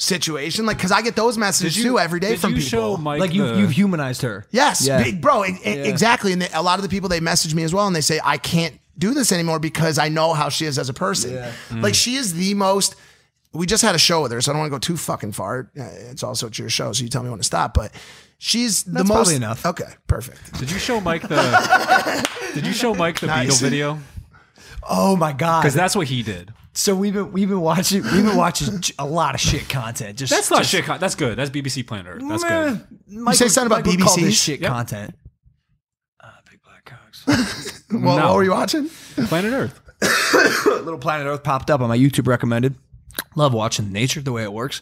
[0.00, 0.64] situation?
[0.66, 2.68] Like, cause I get those messages too every day did from you people.
[2.68, 4.46] show Mike Like you the- you've humanized her.
[4.50, 5.02] Yes, Yeah.
[5.02, 6.32] big bro, e- e- exactly.
[6.32, 8.18] And they, a lot of the people they message me as well, and they say
[8.24, 11.32] I can't do this anymore because I know how she is as a person.
[11.70, 11.82] Mm.
[11.82, 12.96] Like she is the most.
[13.52, 15.32] We just had a show with her, so I don't want to go too fucking
[15.32, 15.70] far.
[15.78, 17.74] Uh, It's also it's your show, so you tell me when to stop.
[17.74, 17.92] But
[18.38, 19.16] she's the That's most.
[19.16, 19.66] probably enough.
[19.66, 20.58] Okay, perfect.
[20.58, 22.28] Did you show Mike the?
[22.54, 23.46] did you show Mike the Nice.
[23.48, 23.98] Beetle video?
[24.88, 25.62] Oh my god.
[25.62, 26.52] Because that's what he did.
[26.80, 30.18] So we've been we've been watching we've been watching a lot of shit content.
[30.18, 30.84] Just That's not just, shit.
[30.84, 31.38] Con- that's good.
[31.38, 32.22] That's BBC Planet Earth.
[32.28, 32.48] That's Meh.
[32.48, 32.86] good.
[33.08, 34.32] Mike say would- something about Mike BBC?
[34.32, 34.70] shit Yep.
[34.70, 35.14] content.
[36.22, 37.24] Uh, big black cocks.
[37.90, 38.28] What, No.
[38.28, 38.88] what were you watching?
[38.88, 39.80] Planet Earth.
[40.66, 42.76] Little Planet Earth popped up on my YouTube recommended.
[43.34, 44.80] Love watching nature the way it works.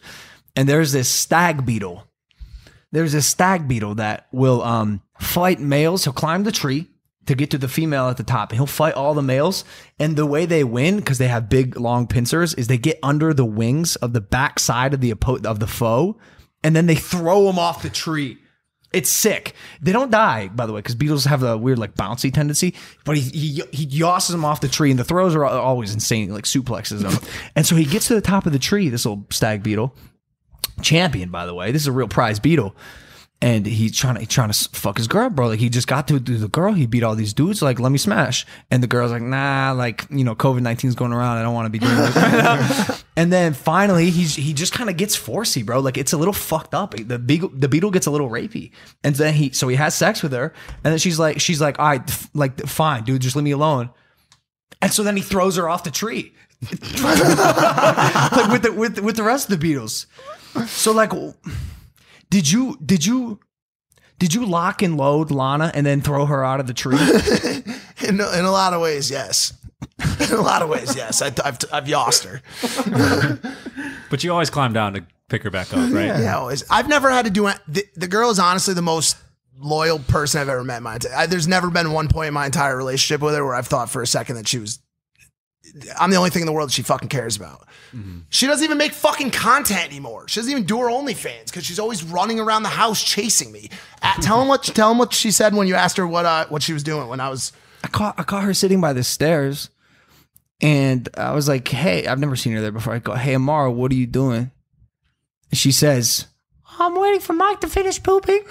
[0.55, 2.05] And there's this stag beetle.
[2.91, 6.03] There's this stag beetle that will um, fight males.
[6.03, 6.87] He'll climb the tree
[7.29, 8.51] to get to the female at the top.
[8.51, 9.63] He'll fight all the males.
[9.99, 13.35] And the way they win, because they have big long pincers, is they get under
[13.35, 16.17] the wings of the back side of the oppo- of the foe,
[16.63, 18.39] and then they throw them off the tree.
[18.91, 19.53] It's sick.
[19.79, 22.73] They don't die, by the way, because beetles have a weird like bouncy tendency.
[23.05, 26.33] But he he he yosses them off the tree, and the throws are always insane,
[26.33, 27.13] like suplexes them.
[27.55, 28.89] and so he gets to the top of the tree.
[28.89, 29.95] This little stag beetle,
[30.81, 31.71] champion, by the way.
[31.71, 32.75] This is a real prize beetle.
[33.41, 35.47] And he's trying to he's trying to fuck his girl, bro.
[35.47, 36.73] Like he just got to do the girl.
[36.73, 37.61] He beat all these dudes.
[37.61, 38.45] Like let me smash.
[38.69, 39.71] And the girl's like, nah.
[39.71, 41.37] Like you know, COVID 19 is going around.
[41.37, 42.15] I don't want to be doing this.
[42.17, 45.79] right and then finally, he's he just kind of gets forcey, bro.
[45.79, 46.95] Like it's a little fucked up.
[46.97, 48.71] The beagle, the beetle gets a little rapey.
[49.05, 50.53] And then he so he has sex with her.
[50.83, 53.51] And then she's like she's like, all right, f- like fine, dude, just leave me
[53.51, 53.89] alone.
[54.81, 59.23] And so then he throws her off the tree, like with the with with the
[59.23, 60.07] rest of the beetles.
[60.67, 61.11] So like,
[62.29, 63.39] did you did you
[64.17, 66.97] did you lock and load Lana and then throw her out of the tree?
[68.07, 69.51] In, a- in a lot of ways, yes.
[70.21, 71.21] In a lot of ways, yes.
[71.21, 72.41] I, I've I've yossed her.
[74.09, 76.05] But you always climb down to pick her back up, right?
[76.05, 76.63] Yeah, always.
[76.69, 77.59] I've never had to do it.
[77.67, 79.17] The, the girl is honestly the most
[79.59, 80.77] loyal person I've ever met.
[80.77, 83.53] in My I, there's never been one point in my entire relationship with her where
[83.53, 84.79] I've thought for a second that she was.
[85.99, 87.67] I'm the only thing in the world that she fucking cares about.
[88.29, 90.27] She doesn't even make fucking content anymore.
[90.27, 93.69] She doesn't even do her OnlyFans because she's always running around the house chasing me.
[94.01, 96.45] Uh, tell him what tell him what she said when you asked her what uh,
[96.49, 97.51] what she was doing when I was.
[97.83, 99.69] I caught I caught her sitting by the stairs,
[100.61, 103.71] and I was like, "Hey, I've never seen her there before." I go, "Hey, Amara,
[103.71, 104.51] what are you doing?"
[105.49, 106.27] And she says,
[106.77, 108.43] "I'm waiting for Mike to finish pooping."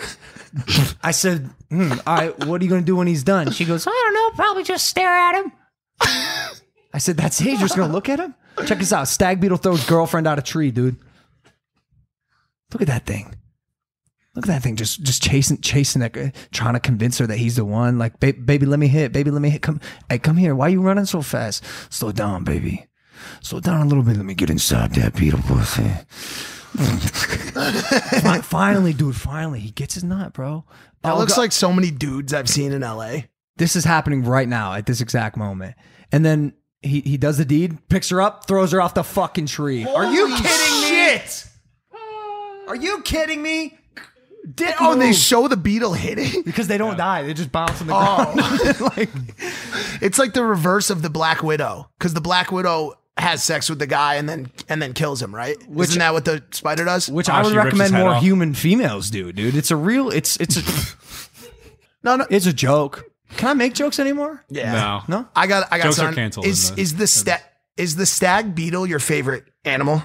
[1.02, 3.86] I said, hmm, "All right, what are you gonna do when he's done?" She goes,
[3.86, 5.52] "I don't know, probably just stare at him."
[6.98, 7.46] I said, "That's it.
[7.46, 8.34] You're just gonna look at him."
[8.66, 10.96] Check this out: stag beetle throws girlfriend out a tree, dude.
[12.72, 13.36] Look at that thing.
[14.34, 16.12] Look at that thing, just just chasing, chasing that,
[16.50, 17.98] trying to convince her that he's the one.
[17.98, 19.12] Like, ba- baby, let me hit.
[19.12, 19.62] Baby, let me hit.
[19.62, 20.56] Come, hey, come here.
[20.56, 21.62] Why are you running so fast?
[21.88, 22.86] Slow down, baby.
[23.42, 24.16] Slow down a little bit.
[24.16, 25.90] Let me get inside that beetle pussy.
[28.42, 29.16] Finally, dude.
[29.16, 30.64] Finally, he gets his nut, bro.
[31.02, 33.20] That Oh, looks like so many dudes I've seen in LA.
[33.56, 35.74] this is happening right now at this exact moment.
[36.12, 39.46] And then he he does the deed, picks her up, throws her off the fucking
[39.46, 39.84] tree.
[39.86, 41.44] Are you Holy kidding shit.
[41.92, 41.98] me?
[42.68, 43.78] Are you kidding me?
[44.54, 45.16] Dick Oh, they move.
[45.16, 46.42] show the beetle hitting.
[46.42, 47.22] because they don't die.
[47.22, 48.32] They just bounce on the Oh.
[48.34, 48.80] ground.
[48.96, 49.10] like,
[50.00, 53.78] It's like the reverse of the Black Widow, because the Black Widow has sex with
[53.80, 55.56] the guy and then and then kills him, right?
[55.68, 57.08] Which- Isn't that what the spider does?
[57.10, 58.22] which Oh, I would she rips recommend his head more off.
[58.22, 59.56] human females do, dude.
[59.56, 60.08] It's a real.
[60.10, 60.62] It's it's a
[62.04, 62.26] no, no.
[62.30, 63.07] it's a joke.
[63.36, 64.42] Can I make jokes anymore?
[64.48, 64.72] Yeah.
[64.72, 65.02] No.
[65.20, 65.28] No.
[65.36, 65.68] I got.
[65.70, 65.84] I got.
[65.84, 66.14] Jokes are son.
[66.14, 67.42] canceled Is the- is the sta-
[67.76, 70.02] is the stag beetle your favorite animal?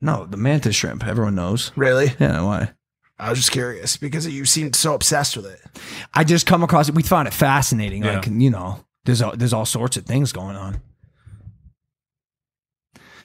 [0.00, 1.06] No, the mantis shrimp.
[1.06, 1.72] Everyone knows.
[1.74, 2.12] Really?
[2.20, 2.72] Yeah, why?
[3.18, 5.60] I was just curious because you seemed so obsessed with it.
[6.12, 6.94] I just come across it.
[6.94, 8.04] We found it fascinating.
[8.04, 8.16] Yeah.
[8.16, 10.82] Like you know, there's all, there's all sorts of things going on.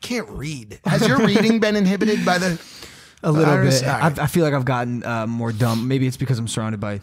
[0.02, 0.80] Can't read.
[0.86, 2.60] Has your reading been inhibited by the?
[3.24, 3.82] A little Iris?
[3.82, 3.88] bit.
[3.90, 4.18] All right.
[4.20, 5.88] I, I feel like I've gotten uh, more dumb.
[5.88, 7.02] Maybe it's because I'm surrounded by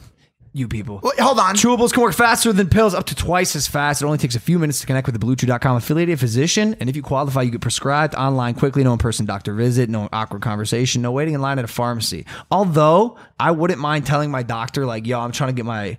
[0.53, 1.01] you people.
[1.03, 1.55] Wait, hold on.
[1.55, 4.03] Chewables can work faster than pills, up to twice as fast.
[4.03, 6.77] It only takes a few minutes to connect with a BlueChew.com affiliated physician.
[6.81, 10.09] And if you qualify, you get prescribed online quickly, no in person doctor visit, no
[10.13, 12.27] awkward conversation, no waiting in line at a pharmacy.
[12.51, 15.99] Although I wouldn't mind telling my doctor, like, yo, I'm trying to get my.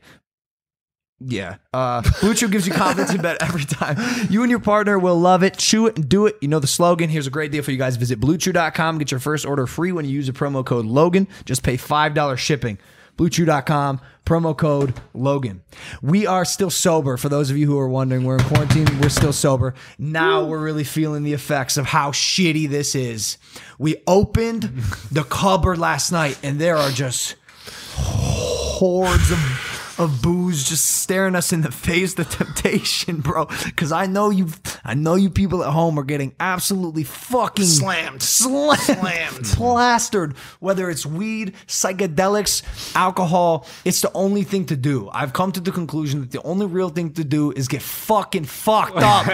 [1.22, 1.58] Yeah.
[1.74, 3.98] Uh, Blue Chew gives you confidence in bed every time.
[4.30, 5.58] You and your partner will love it.
[5.58, 6.38] Chew it and do it.
[6.42, 7.10] You know the slogan.
[7.10, 7.98] Here's a great deal for you guys.
[7.98, 8.98] Visit BlueChew.com.
[9.00, 11.28] Get your first order free when you use the promo code Logan.
[11.44, 12.78] Just pay $5 shipping.
[13.20, 15.62] BlueChew.com, promo code Logan.
[16.02, 17.18] We are still sober.
[17.18, 18.88] For those of you who are wondering, we're in quarantine.
[19.02, 19.76] We're still sober.
[19.98, 23.38] Now we're really feeling the effects of how shitty this is.
[23.78, 24.64] We opened
[25.12, 27.36] the cupboard last night, and there are just
[27.98, 32.14] hordes of of booze just staring us in the face.
[32.16, 33.46] The temptation, bro.
[33.66, 34.48] Because I know you,
[34.84, 38.22] I know you people at home are getting absolutely fucking Slammed.
[38.24, 39.46] slammed, Slammed.
[39.56, 40.38] plastered.
[40.60, 42.64] Whether it's weed, psychedelics,
[42.96, 45.10] alcohol, it's the only thing to do.
[45.12, 48.46] I've come to the conclusion that the only real thing to do is get fucking
[48.46, 49.26] fucked up.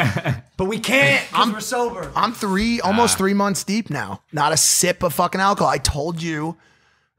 [0.58, 1.26] but we can't.
[1.30, 2.12] because we're sober.
[2.16, 4.22] I'm three, almost three months deep now.
[4.34, 5.72] Not a sip of fucking alcohol.
[5.72, 6.58] I told you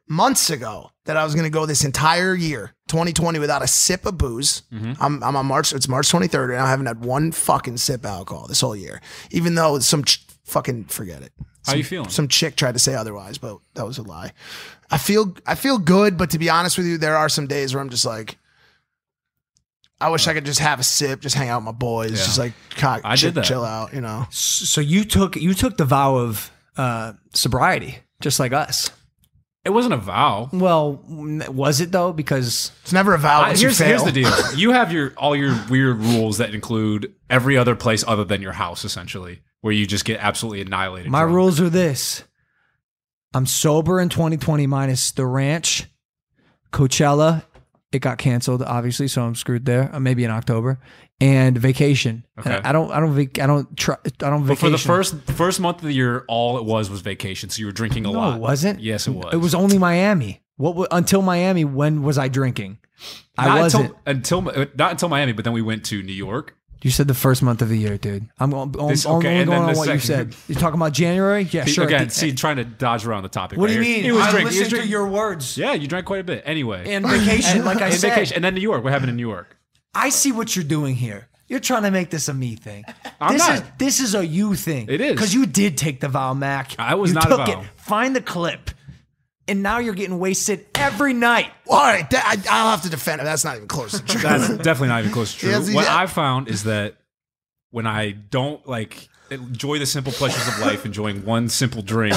[0.09, 4.07] months ago that I was going to go this entire year, 2020, without a sip
[4.07, 4.63] of booze.
[5.01, 5.73] I'm, I'm on March.
[5.73, 9.01] It's March 23rd, and I haven't had one fucking sip of alcohol this whole year.
[9.31, 11.33] Even though some ch- fucking forget it.
[11.67, 12.11] How you feeling?
[12.11, 14.33] Some chick tried to say otherwise, but that was a lie.
[14.91, 17.75] I feel I feel good, but to be honest with you, there are some days
[17.75, 18.39] where I'm just like.
[20.01, 22.39] I wish I could just have a sip, just hang out with my boys, just
[22.39, 23.45] like cock, I did chill, that.
[23.45, 24.27] chill out, you know.
[24.31, 28.91] So you took you took the vow of uh, sobriety, just like us.
[29.67, 30.49] It wasn't a vow.
[30.53, 32.13] Well, was it though?
[32.13, 33.89] Because It's never a vow uh, I- once here's, you fail.
[34.05, 34.33] here's the deal.
[34.57, 38.53] You have your all your weird rules that include every other place other than your
[38.53, 41.11] house, essentially, where you just get absolutely annihilated.
[41.11, 41.35] my drunk.
[41.35, 42.23] rules are this:
[43.35, 45.87] I'm sober in 2020 minus the ranch,
[46.73, 47.43] Coachella.
[47.93, 49.95] It got canceled, obviously, so I'm screwed there.
[49.95, 50.81] Uh, maybe in October
[51.21, 52.27] and vacation.
[52.45, 52.91] And I don't.
[52.91, 53.15] I don't.
[53.15, 53.77] Vac- I don't.
[53.77, 54.47] Try, I don't.
[54.47, 57.49] But for the first first month of the year, all it was was vacation.
[57.49, 58.23] So you were drinking a lot.
[58.23, 58.37] no, lot.
[58.37, 58.81] it wasn't.
[58.81, 59.33] Yes, it was.
[59.33, 60.43] It was only Miami.
[60.57, 61.65] What wa- until Miami?
[61.65, 62.79] When was I drinking?
[63.39, 63.95] I Not wasn't.
[64.05, 66.57] until, until uh, not until Miami, but then we went to New York.
[66.87, 68.29] You said the first month of the year, dude.
[68.39, 70.37] I'm, I'm, This- I'm okay, only and going then on the what you said.
[70.47, 71.43] You're talking about January?
[71.51, 71.85] Yeah, sure.
[71.85, 73.59] Again, The- see, trying to dodge around the topic.
[73.59, 73.97] what do you right here.
[73.97, 74.05] mean?
[74.05, 74.53] He was I drinking.
[74.53, 74.91] He was to drinking.
[74.93, 75.59] your words.
[75.59, 76.45] Yeah, you drank quite a bit.
[76.47, 77.91] Anyway, And vacation, like I said.
[77.91, 78.09] and said.
[78.11, 78.85] vacation, and then New York.
[78.85, 79.57] What happened in New York?
[79.97, 81.27] I see what you're doing here.
[81.49, 82.85] You're trying to make this a me thing.
[83.21, 83.55] I'm this not.
[83.57, 84.87] is this is a you thing.
[84.89, 85.13] It is.
[85.15, 86.77] because you did take the vow, Mac.
[86.79, 87.61] I was you not a took vow.
[87.63, 87.67] it.
[87.77, 88.66] Find the clip,
[89.49, 91.51] and now you're getting wasted every night.
[91.69, 93.25] All right, that, I, I'll have to defend it.
[93.25, 94.21] That's not even close to true.
[94.21, 95.51] That's definitely not even close to true.
[95.51, 95.97] Yes, what yeah.
[95.97, 96.97] I found is that
[97.71, 102.17] when I don't like enjoy the simple pleasures of life, enjoying one simple drink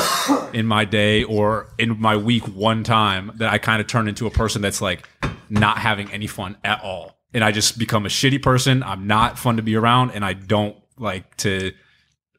[0.54, 4.28] in my day or in my week one time, that I kind of turn into
[4.28, 5.08] a person that's like
[5.50, 7.18] not having any fun at all.
[7.34, 8.84] And I just become a shitty person.
[8.84, 11.74] I'm not fun to be around and I don't like to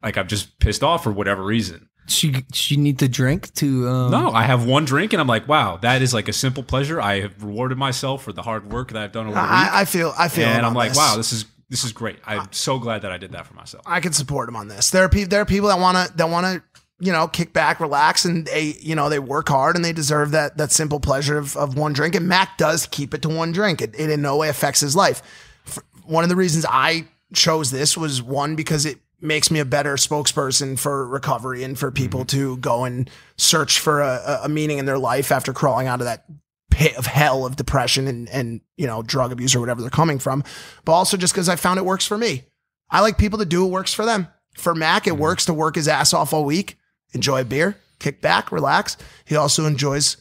[0.03, 1.90] like I'm just pissed off for whatever reason.
[2.07, 3.89] She she need to drink to.
[3.89, 6.63] Um, No, I have one drink and I'm like, wow, that is like a simple
[6.63, 7.01] pleasure.
[7.01, 9.51] I have rewarded myself for the hard work that I've done over the week.
[9.51, 10.99] I, I feel I feel, and I'm like, this.
[10.99, 12.19] wow, this is this is great.
[12.27, 13.85] I'm so glad that I did that for myself.
[13.87, 14.91] I can support him on this.
[14.91, 16.63] There are people there are people that want to that want to
[16.99, 20.33] you know kick back, relax, and they you know they work hard and they deserve
[20.33, 22.17] that that simple pleasure of, of one drink.
[22.17, 23.81] And Mac does keep it to one drink.
[23.81, 25.23] It, it in no way affects his life.
[25.65, 29.65] For- one of the reasons I chose this was one because it makes me a
[29.65, 32.39] better spokesperson for recovery and for people mm-hmm.
[32.39, 36.07] to go and search for a, a meaning in their life after crawling out of
[36.07, 36.25] that
[36.71, 40.19] pit of hell of depression and and you know drug abuse or whatever they're coming
[40.19, 40.45] from.
[40.85, 42.45] But also just because i found it works for me.
[42.91, 44.29] I like people to do what works for them.
[44.55, 45.21] For mac it mm-hmm.
[45.23, 46.77] works to work his ass off all week
[47.13, 48.97] enjoy a beer kick back relax.
[49.25, 50.17] He also enjoys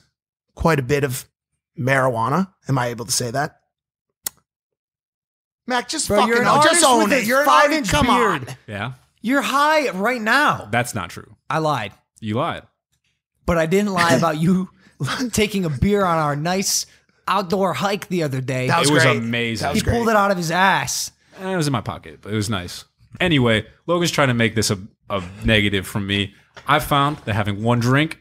[0.56, 1.28] quite a bit of
[1.80, 2.52] marijuana.
[2.68, 3.60] Am i able to say that
[5.70, 7.46] mac just Bro, fucking you're an own- just artist own with it a you're an
[7.46, 8.50] five-inch artist come beard.
[8.50, 10.68] on Yeah, You're high right now.
[10.72, 11.36] that's not true.
[11.50, 12.64] I lied, You lied.
[13.46, 14.70] but I didn't lie about you
[15.32, 16.86] taking a beer on our nice
[17.28, 18.68] outdoor hike the other day.
[18.68, 19.18] That was it was great.
[19.18, 19.68] amazing.
[19.68, 19.94] That he great.
[19.96, 21.12] pulled it out of his ass.
[21.40, 22.86] Eh, It was in my pocket, but it was nice.
[23.20, 24.78] Anyway, Logan's trying to make this a,
[25.10, 26.34] a negative from me.
[26.68, 28.20] I found that having one drink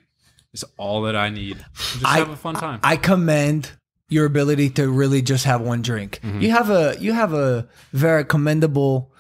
[0.55, 1.65] is all that I need.
[1.75, 2.81] Just I- have a fun time.
[2.83, 3.73] I commend
[4.09, 6.21] your ability to really just have one drink.
[6.23, 6.41] Mm-hmm.
[6.41, 9.13] You have a you have a very commendable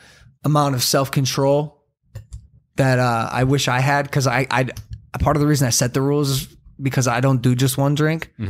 [0.44, 1.84] amount of self control
[2.76, 4.68] that uh, I wish I had because I I
[5.20, 7.94] part of the reason I set the rules is because I don't do just one
[7.94, 8.32] drink.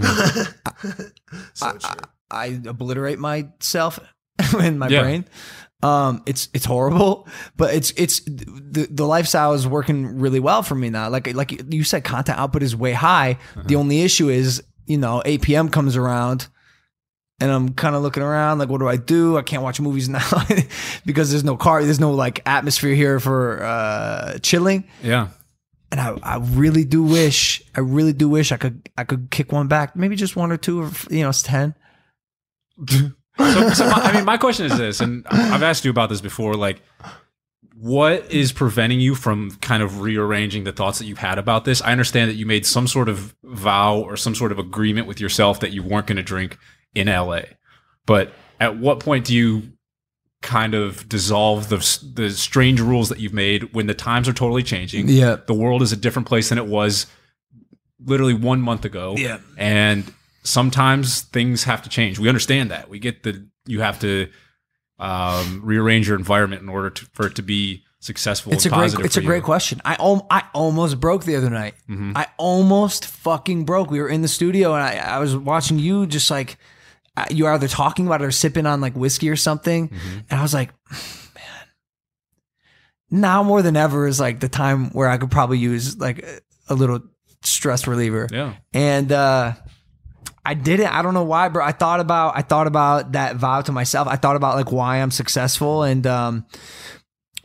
[1.55, 1.90] so true.
[2.31, 3.98] I obliterate myself
[4.61, 5.03] in my Yeah.
[5.03, 5.24] brain.
[5.81, 10.74] Um, it's it's horrible, but it's it's the the lifestyle is working really well for
[10.74, 11.09] me now.
[11.09, 13.38] Like like you said, content output is way high.
[13.64, 15.68] The only issue is you know 8 p.m.
[15.68, 16.48] comes around,
[17.40, 19.37] and I'm kind of looking around, like, what do I do?
[19.37, 20.29] I can't watch movies now
[21.06, 24.85] because there's no car, there's no like atmosphere here for uh, chilling.
[25.02, 25.29] Yeah.
[25.90, 29.52] And I, I really do wish, I really do wish I could, I could kick
[29.52, 31.75] one back, maybe just one or two, or you know, it's ten.
[33.38, 36.21] So, so my, I mean, my question is this, and I've asked you about this
[36.21, 36.54] before.
[36.54, 36.83] Like,
[37.81, 41.81] what is preventing you from kind of rearranging the thoughts that you've had about this?
[41.83, 45.20] I understand that you made some sort of vow or some sort of agreement with
[45.20, 46.58] yourself that you weren't going to drink
[46.94, 47.42] in LA.
[48.04, 49.72] But at what point do you
[50.40, 51.79] kind of dissolve the
[52.14, 55.08] the strange rules that you've made when the times are totally changing?
[55.08, 55.37] Yeah.
[55.46, 57.06] the world is a different place than it was
[58.04, 59.14] literally one month ago.
[59.16, 59.38] Yeah.
[59.56, 60.12] and
[60.42, 62.18] sometimes things have to change.
[62.18, 62.88] We understand that.
[62.88, 64.29] We get the you have to
[64.99, 68.53] um, rearrange your environment in order to, for it to be successful.
[68.53, 69.81] It's a and great, positive it's a for great question.
[69.85, 71.75] I, al- I almost broke the other night.
[71.88, 72.13] Mm-hmm.
[72.17, 73.90] I almost fucking broke.
[73.90, 76.59] We were in the studio and I, I was watching you just like
[77.17, 80.19] uh, you were either talking about it or sipping on like whiskey or something, Mm-hmm.
[80.31, 80.71] and I was like,
[81.35, 81.67] man,
[83.11, 86.40] now more than ever is like the time where I could probably use like a-
[86.69, 87.01] a little
[87.42, 88.29] stress reliever.
[88.31, 88.55] Yeah.
[88.73, 89.55] And uh
[90.49, 90.87] I didn't.
[90.87, 91.63] I don't know why, bro.
[91.63, 94.09] I thought about I thought about that vow to myself.
[94.09, 96.46] I thought about like why I'm successful and um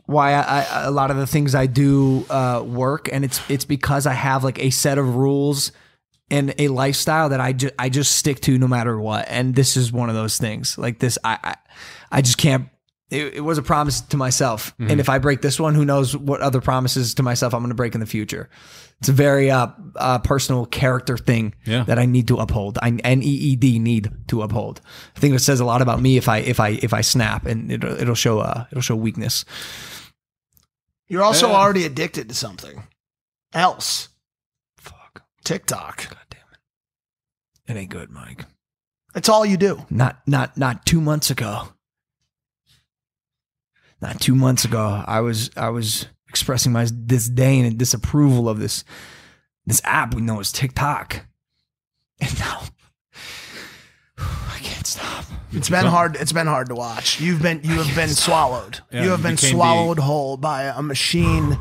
[0.06, 3.66] why I, I a lot of the things I do uh work and it's it's
[3.66, 5.70] because I have like a set of rules
[6.30, 9.26] and a lifestyle that I just I just stick to no matter what.
[9.28, 10.78] And this is one of those things.
[10.78, 11.54] Like this I I,
[12.10, 12.70] I just can't
[13.10, 14.74] it, it was a promise to myself.
[14.78, 17.68] And if I break this one, who knows what other promises to myself I'm going
[17.68, 18.48] to break in the future.
[19.00, 19.66] It's a very uh,
[19.96, 21.84] uh, personal character thing Yeah.
[21.84, 22.78] that I need to uphold.
[22.80, 24.80] I N E E D need to uphold.
[25.16, 27.44] I think it says a lot about me if I if I if I snap
[27.44, 29.44] and it'll it'll show uh it'll show weakness.
[31.08, 31.56] You're also Yeah.
[31.56, 32.82] already addicted to something
[33.52, 34.08] else.
[34.78, 35.22] Fuck.
[35.44, 36.08] TikTok.
[36.08, 37.70] God damn it.
[37.72, 38.46] It ain't good, Mike.
[39.12, 39.84] That's all you do.
[39.90, 41.68] Not not not two months ago.
[44.00, 48.82] Not two months ago, I was I was expressing my disdain and disapproval of this
[49.66, 51.24] this app we know as TikTok,
[52.20, 52.62] and now
[54.18, 55.24] I can't stop.
[55.52, 56.16] It's been hard.
[56.16, 57.20] It's been hard to watch.
[57.20, 58.80] You've been you have been swallowed.
[58.90, 61.56] Yeah, you have you been became the- swallowed whole by a machine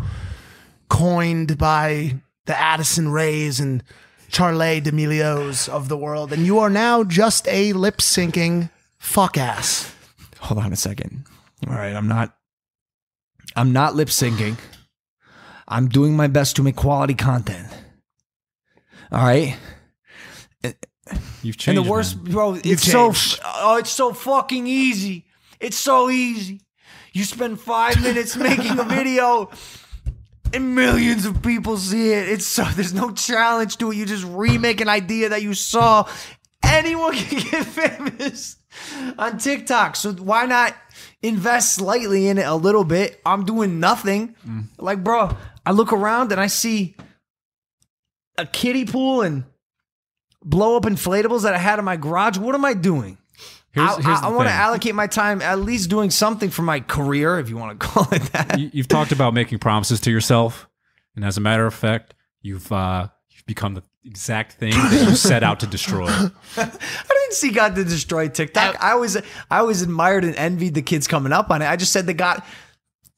[0.89, 2.15] coined by
[2.45, 3.83] the Addison Rays and
[4.29, 9.93] Charlie D'Amelios of the world, and you are now just a lip syncing fuck ass.
[10.39, 11.25] Hold on a second.
[11.67, 12.35] All right, I'm not.
[13.55, 14.57] I'm not lip syncing.
[15.67, 17.67] I'm doing my best to make quality content.
[19.11, 19.57] All right.
[21.41, 21.77] You've changed.
[21.77, 22.31] And the worst, man.
[22.31, 23.11] bro, it's so
[23.45, 25.25] oh, it's so fucking easy.
[25.59, 26.61] It's so easy.
[27.11, 29.49] You spend five minutes making a video,
[30.53, 32.29] and millions of people see it.
[32.29, 33.97] It's so there's no challenge to it.
[33.97, 36.09] You just remake an idea that you saw.
[36.63, 38.55] Anyone can get famous
[39.17, 39.97] on TikTok.
[39.97, 40.73] So why not
[41.23, 43.19] invest slightly in it a little bit?
[43.25, 44.35] I'm doing nothing.
[44.77, 46.95] Like, bro, I look around and I see
[48.37, 49.45] a kiddie pool and
[50.43, 52.37] blow up inflatables that I had in my garage.
[52.37, 53.17] What am I doing?
[53.71, 56.61] Here's, I, here's I, the want to allocate my time at least doing something for
[56.61, 58.59] my career, if you want to call it that.
[58.59, 60.69] You, you've talked about making promises to yourself,
[61.15, 65.15] and as a matter of fact, you've uh, you've become the exact thing that you
[65.15, 66.07] set out to destroy.
[66.57, 66.71] I
[67.07, 68.75] didn't see God to destroy TikTok.
[68.75, 71.65] Uh, I always, I always admired and envied the kids coming up on it.
[71.65, 72.41] I just said that God,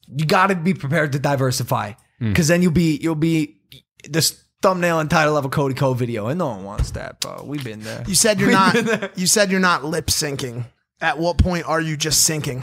[0.08, 2.28] you got to be prepared to diversify, hmm.
[2.28, 3.60] because then you'll be, you'll be
[4.08, 7.42] this thumbnail and title of a Cody Ko video, and no one wants that, bro.
[7.44, 8.04] We've been there.
[8.06, 8.74] You said you're not.
[9.18, 10.66] You said you're not lip syncing.
[11.00, 12.62] At what point are you just sinking?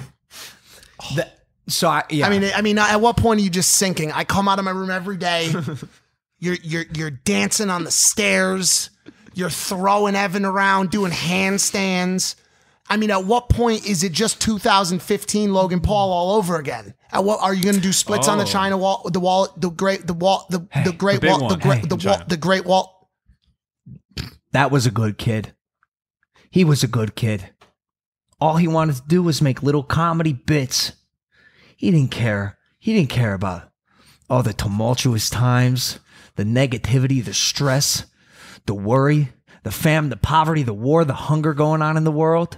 [1.15, 2.27] That- so I, yeah.
[2.27, 4.11] I mean, I mean, at what point are you just sinking?
[4.11, 5.49] I come out of my room every day.
[6.43, 8.89] You're you're you're dancing on the stairs.
[9.33, 12.35] You're throwing Evan around, doing handstands.
[12.89, 16.95] I mean, at what point is it just 2015 Logan Paul all over again?
[17.13, 18.47] At what are you going to do splits on the Oh.
[18.47, 21.59] China wall, the wall, the great, the wall, the the great big wall, the one.
[21.59, 22.25] great, Hey, the wall, China.
[22.27, 23.09] the great wall.
[24.51, 25.53] that was a good kid.
[26.51, 27.51] He was a good kid.
[28.41, 30.91] All he wanted to do was make little comedy bits.
[31.77, 32.57] He didn't care.
[32.79, 33.71] He didn't care about
[34.29, 35.99] all the tumultuous times,
[36.35, 38.05] the negativity, the stress,
[38.65, 39.29] the worry,
[39.63, 42.57] the fam, the poverty, the war, the hunger going on in the world.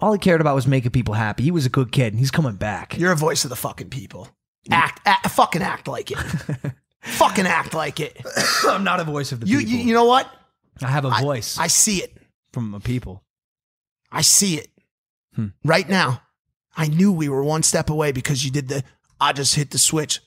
[0.00, 1.44] All he cared about was making people happy.
[1.44, 2.98] He was a good kid and he's coming back.
[2.98, 4.28] You're a voice of the fucking people.
[4.70, 6.16] Act, act fucking act like it.
[7.02, 8.20] fucking act like it.
[8.68, 9.72] I'm not a voice of the You, people.
[9.72, 10.28] you, you know what?
[10.82, 12.16] I have a voice I see it.
[12.52, 13.22] from the people.
[14.10, 14.68] I see it
[15.34, 15.48] Hmm.
[15.64, 16.22] right now.
[16.76, 18.84] I knew we were one step away because you did the.
[19.20, 20.20] I just hit the switch,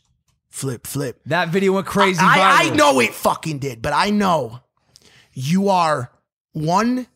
[0.58, 1.22] flip, flip.
[1.28, 2.20] That video went crazy.
[2.20, 2.76] I, I viral.
[2.76, 4.62] know it fucking did, but I know
[5.34, 6.12] you are
[6.54, 7.08] one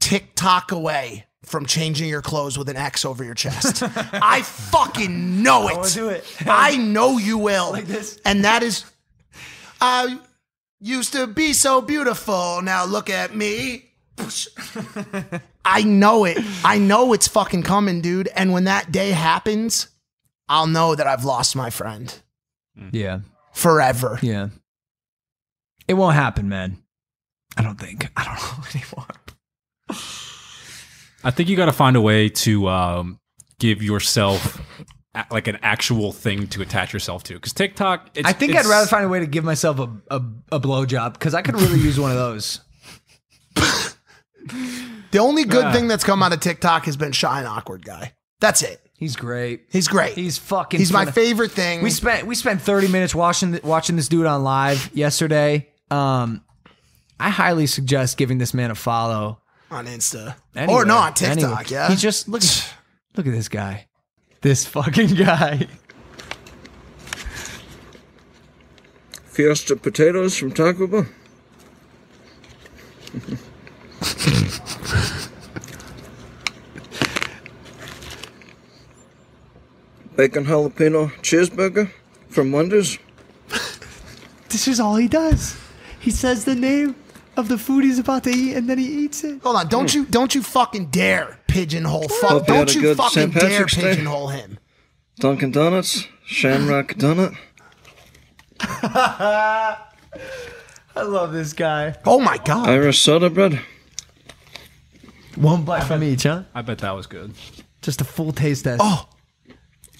[0.00, 3.82] TikTok away from changing your clothes with an X over your chest.
[4.12, 5.76] I fucking know it.
[5.76, 6.24] wanna do it.
[6.46, 7.72] I know you will.
[7.72, 8.18] Like this.
[8.24, 8.84] And that is,
[9.80, 10.18] I
[10.80, 12.62] used to be so beautiful.
[12.62, 13.90] Now look at me.
[15.64, 16.38] I know it.
[16.64, 18.28] I know it's fucking coming, dude.
[18.28, 19.88] And when that day happens,
[20.48, 22.18] I'll know that I've lost my friend
[22.92, 23.20] Yeah.
[23.52, 24.18] forever.
[24.22, 24.48] Yeah.
[25.88, 26.78] It won't happen, man.
[27.56, 28.08] I don't think.
[28.16, 29.06] I don't know anymore.
[31.24, 33.18] I think you got to find a way to um,
[33.58, 34.60] give yourself
[35.14, 37.34] a- like an actual thing to attach yourself to.
[37.34, 39.90] Because TikTok, it's, I think it's- I'd rather find a way to give myself a
[40.10, 42.60] a, a blowjob because I could really use one of those.
[45.12, 45.72] The only good Yeah.
[45.72, 48.12] thing that's come out of TikTok has been Shy and Awkward Guy.
[48.40, 48.80] That's it.
[49.00, 49.64] He's great.
[49.70, 50.12] He's great.
[50.14, 50.78] He's fucking.
[50.78, 51.12] He's my funny.
[51.12, 51.82] favorite thing.
[51.82, 55.68] We spent we spent 30 minutes watching th- watching this dude on live yesterday.
[55.90, 56.44] Um,
[57.18, 59.40] I highly suggest giving this man a follow.
[59.70, 60.34] on Insta.
[60.54, 60.82] Anywhere.
[60.82, 61.62] or not on TikTok, Anywhere.
[61.68, 61.88] yeah.
[61.88, 62.42] He just look
[63.16, 63.86] look at this guy,
[64.42, 65.66] this fucking guy.
[69.24, 71.06] Fiesta potatoes from Taco Bell.
[80.20, 81.90] Bacon jalapeno cheeseburger
[82.28, 82.98] from Wonders.
[84.50, 85.56] This is all he does.
[86.00, 86.96] He says the name
[87.36, 89.40] of the food he's about to eat, and then he eats it.
[89.42, 89.98] Hold on, don't hmm.
[89.98, 93.32] you don't you fucking dare pigeonhole fuck Hope you had don't a you good fucking
[93.32, 93.34] St.
[93.34, 93.82] dare Patrick's Day.
[93.82, 94.58] pigeonhole him.
[95.20, 97.34] Dunkin' Donuts, Shamrock Donut,
[98.60, 99.76] I
[100.96, 101.94] love this guy.
[102.04, 102.68] Oh my god.
[102.68, 103.60] Irish soda bread.
[105.36, 106.42] One bite from each, huh?
[106.54, 107.32] I bet that was good.
[107.80, 108.82] Just a full taste test.
[108.84, 109.08] Oh.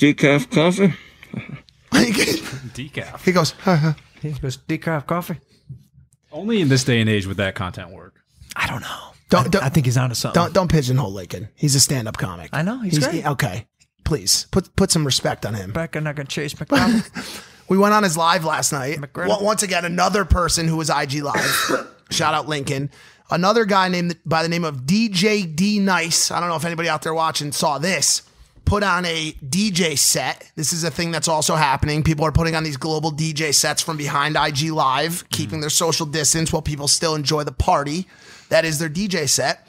[0.00, 0.94] Decaf coffee.
[1.92, 3.24] Decaf.
[3.24, 3.92] he goes, "Huh, huh."
[4.22, 5.38] he goes decaf coffee.
[6.32, 8.14] Only in this day and age would that content work.
[8.56, 8.98] I don't know.
[9.28, 10.40] Don't- I, don't- I think he's onto something.
[10.40, 11.48] don't don't pigeonhole Lincoln.
[11.56, 12.50] He's a stand-up comic.
[12.52, 13.26] I know, he's great.
[13.26, 13.66] Okay.
[14.04, 15.72] Please put put some respect on him.
[15.72, 17.08] Back and I can chase McDonald.
[17.68, 18.98] We went on his live last night.
[18.98, 19.28] McGregor.
[19.28, 21.86] Wa- Once again, another person who was IG live.
[22.10, 22.90] Shout out Lincoln.
[23.30, 26.30] Another guy named by the name of DJ D Nice.
[26.32, 28.22] I don't know if anybody out there watching saw this.
[28.70, 30.48] Put on a DJ set.
[30.54, 32.04] This is a thing that's also happening.
[32.04, 36.06] People are putting on these global DJ sets from behind IG Live, keeping their social
[36.06, 38.06] distance while people still enjoy the party.
[38.48, 39.66] That is their DJ set.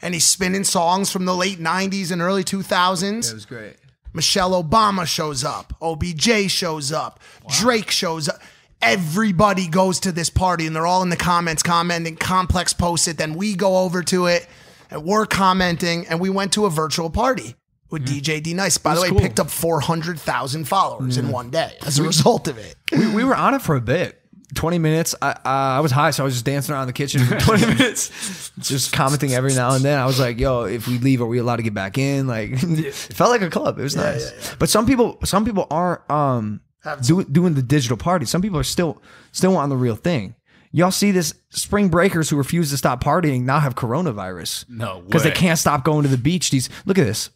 [0.00, 3.28] And he's spinning songs from the late 90s and early 2000s.
[3.28, 3.74] It was great.
[4.12, 5.74] Michelle Obama shows up.
[5.82, 7.18] OBJ shows up.
[7.48, 8.40] Drake shows up.
[8.80, 12.14] Everybody goes to this party and they're all in the comments commenting.
[12.14, 13.16] Complex posts it.
[13.16, 14.46] Then we go over to it
[14.92, 16.06] and we're commenting.
[16.06, 17.56] And we went to a virtual party
[17.94, 18.76] with DJ D Nice.
[18.76, 19.20] By the way, cool.
[19.20, 22.76] picked up 400,000 followers in one day as a result of it.
[22.92, 24.20] We, we were on it for a bit.
[24.54, 25.14] 20 minutes.
[25.20, 27.66] I, uh, I was high, so I was just dancing around the kitchen for 20
[27.66, 29.98] minutes, just commenting every now and then.
[29.98, 32.26] I was like, yo, if we leave, are we allowed to get back in?
[32.26, 33.78] Like, it felt like a club.
[33.78, 34.54] It was nice.
[34.58, 36.60] But some people, some people aren't um,
[37.02, 38.26] do, doing the digital party.
[38.26, 40.34] Some people are still, still on the real thing.
[40.72, 44.68] Y'all see this spring breakers who refuse to stop partying now have coronavirus.
[44.68, 46.50] No Because they can't stop going to the beach.
[46.50, 47.30] These look at this.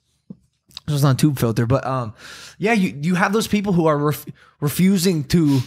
[0.89, 2.15] This was on Tubefilter, but um,
[2.59, 4.27] yeah, you you have those people who are ref-
[4.61, 5.61] refusing to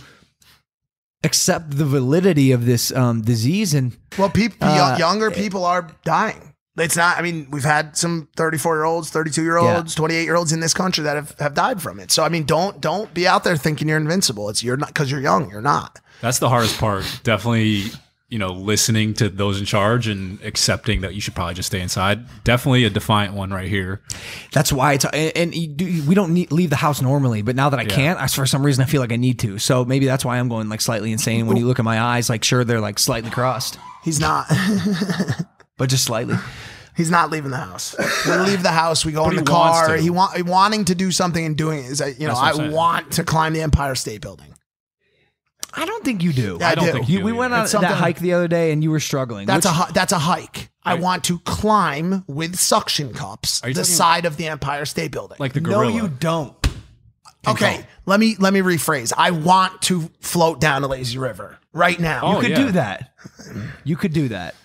[1.23, 6.47] accept the validity of this um disease, and Well, people, Uh, younger people are dying.
[6.77, 10.35] It's not, I mean, we've had some 34 year olds, 32 year olds, 28 year
[10.35, 12.11] olds in this country that have, have died from it.
[12.11, 14.49] So, I mean, don't, don't be out there thinking you're invincible.
[14.49, 15.51] It's you're not, cause you're young.
[15.51, 15.99] You're not.
[16.21, 17.03] That's the hardest part.
[17.23, 17.91] Definitely,
[18.31, 21.81] you know, listening to those in charge and accepting that you should probably just stay
[21.81, 22.25] inside.
[22.45, 24.01] Definitely a defiant one right here.
[24.53, 27.41] that's why it's and, and do, we don't need, leave the house normally.
[27.41, 29.59] But now that I can't, I, for some reason, I feel like I need to.
[29.59, 31.45] So maybe that's why I'm going like slightly insane.
[31.45, 34.47] When you look at my eyes, like sure they're like slightly crossed, He's not,
[35.77, 36.35] but just slightly.
[36.95, 37.95] he's not leaving the house.
[38.25, 39.05] We leave the house.
[39.05, 39.97] We go in he the wants car.
[39.97, 40.01] to.
[40.01, 42.71] He want, wanting to do something and doing it is, like, you know, I saying.
[42.71, 44.50] want to climb the Empire State Building.
[45.73, 46.57] I don't think you do.
[46.59, 46.91] Yeah, I, don't do.
[46.91, 47.39] think You, do we either.
[47.39, 49.47] went on It's that something- hike the other day, and you were struggling.
[49.47, 50.69] That's which- a hi- that's a hike.
[50.83, 55.11] I want to climb with suction cups you the talking- side of the Empire State
[55.11, 55.37] Building.
[55.39, 55.85] Like the gorilla.
[55.91, 56.55] no, you don't.
[57.47, 59.11] Okay, let me let me rephrase.
[59.17, 62.21] I want to float down a lazy river right now.
[62.23, 62.57] Oh, You could yeah.
[62.65, 63.11] do that.
[63.83, 64.55] You could do that.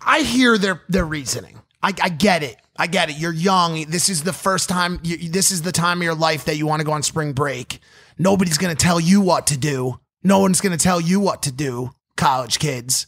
[0.00, 1.60] I hear their their reasoning.
[1.82, 2.56] I, I get it.
[2.76, 3.18] I get it.
[3.18, 3.84] You're young.
[3.88, 5.00] This is the first time.
[5.02, 7.32] You, this is the time of your life that you want to go on spring
[7.32, 7.78] break.
[8.18, 10.00] Nobody's going to tell you what to do.
[10.22, 11.90] No one's going to tell you what to do.
[12.16, 13.06] College kids.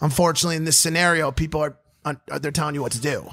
[0.00, 3.30] Unfortunately, in this scenario, people are are- they're telling you what to do,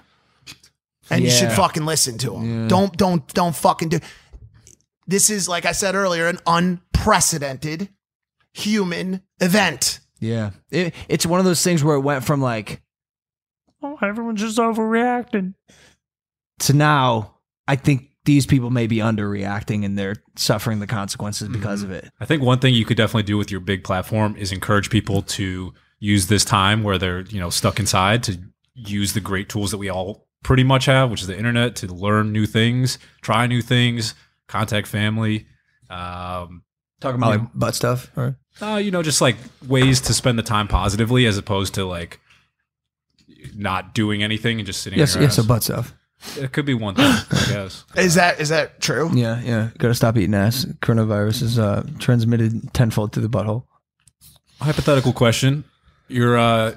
[1.09, 2.67] and you should fucking listen to them.
[2.67, 3.99] Don't don't don't fucking do.
[5.07, 7.89] This is like I said earlier, an unprecedented
[8.53, 10.01] human event.
[10.19, 10.51] Yeah.
[10.71, 12.81] It, it's one of those things where it went from like
[13.81, 15.53] oh, everyone's just overreacting.
[16.59, 17.35] to now
[17.67, 22.11] I think these people may be underreacting and they're suffering the consequences because of it.
[22.19, 25.21] I think one thing you could definitely do with your big platform is encourage people
[25.23, 28.37] to use this time where they're you know stuck inside to
[28.75, 31.87] use the great tools that we all pretty much have, which is the internet, to
[31.87, 34.13] learn new things, try new things,
[34.47, 35.47] contact family.
[35.89, 36.63] Um,
[36.99, 40.43] Talking about like butt stuff, or uh, you know, just like ways to spend the
[40.43, 42.19] time positively as opposed to like
[43.55, 44.99] not doing anything and just sitting.
[44.99, 45.93] yes, in your yes, so butt stuff.
[46.37, 47.85] It could be one thing, I guess.
[47.95, 49.11] Is that is that true?
[49.13, 49.69] Yeah, yeah.
[49.77, 50.65] Got to stop eating ass.
[50.81, 53.65] Coronavirus is uh, transmitted tenfold through the butthole.
[54.59, 55.63] Hypothetical question:
[56.07, 56.75] You're uh,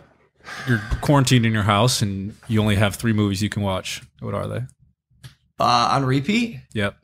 [0.68, 4.02] you're quarantined in your house and you only have three movies you can watch.
[4.20, 4.62] What are they?
[5.58, 6.60] Uh, on repeat.
[6.74, 6.96] Yep.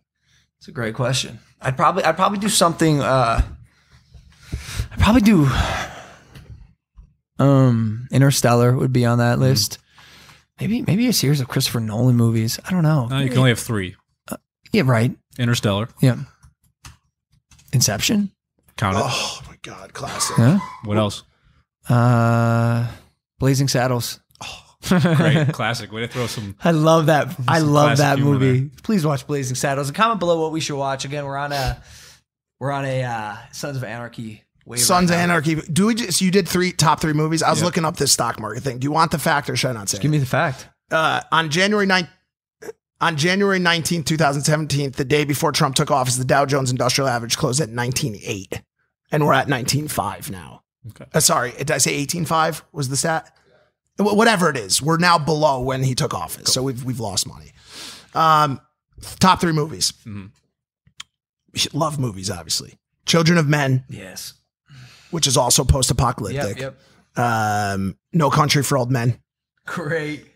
[0.59, 1.39] It's a great question.
[1.61, 3.01] I'd probably I'd probably do something.
[3.01, 3.41] Uh,
[4.93, 5.49] I'd probably do.
[7.39, 9.78] Um, Interstellar would be on that list.
[10.61, 12.59] Maybe maybe a series of Christopher Nolan movies.
[12.64, 13.07] I don't know.
[13.07, 13.96] No, you can only have three.
[14.72, 15.14] yeah, right.
[15.38, 15.88] Interstellar.
[16.00, 16.16] Yeah.
[17.72, 18.30] Inception.
[18.76, 19.02] Count it.
[19.04, 20.38] Oh my god, classic.
[20.38, 20.59] Yeah.
[20.84, 21.24] What else?
[21.88, 22.86] Uh,
[23.38, 24.20] Blazing Saddles.
[24.88, 25.92] Great classic.
[25.92, 26.57] Way to throw some.
[26.62, 27.34] I love that.
[27.48, 28.70] I love that humor movie.
[28.82, 31.04] Please watch Blazing Saddles and comment below what we should watch.
[31.04, 31.82] Again, we're on a
[32.61, 34.80] we're on a uh, Sons of Anarchy wave.
[34.80, 35.22] Sons right of.
[35.22, 35.54] Anarchy.
[35.54, 37.42] Do we just you did three top three movies?
[37.42, 37.64] I was Yep.
[37.64, 38.78] looking up this stock market thing.
[38.78, 39.98] Do you want the fact or should I not say?
[39.98, 40.02] It?
[40.02, 40.68] Give me the fact.
[40.90, 42.08] uh, on January 9th,
[43.00, 47.36] on January 19th, 2017, the day before Trump took office, the Dow Jones Industrial Average
[47.36, 48.62] closed at 19.8.
[49.12, 50.62] And we're at 19.5 now.
[50.88, 51.04] Okay.
[51.12, 53.34] Uh, sorry, did I say 18.5 was the stat?
[53.98, 56.52] Wh- Whatever it is, we're now below when he took office.
[56.52, 57.52] So we've, we've lost money.
[58.14, 58.60] Um,
[59.20, 59.92] top three movies.
[60.06, 60.30] Mhm.
[61.52, 62.78] We love movies, obviously.
[63.04, 64.34] Children of Men, Yes.
[65.16, 66.58] Which is also post apocalyptic.
[66.58, 66.76] Yep.
[67.16, 67.24] Yep.
[67.24, 69.18] Um, no Country for Old Men.
[69.64, 70.26] Great.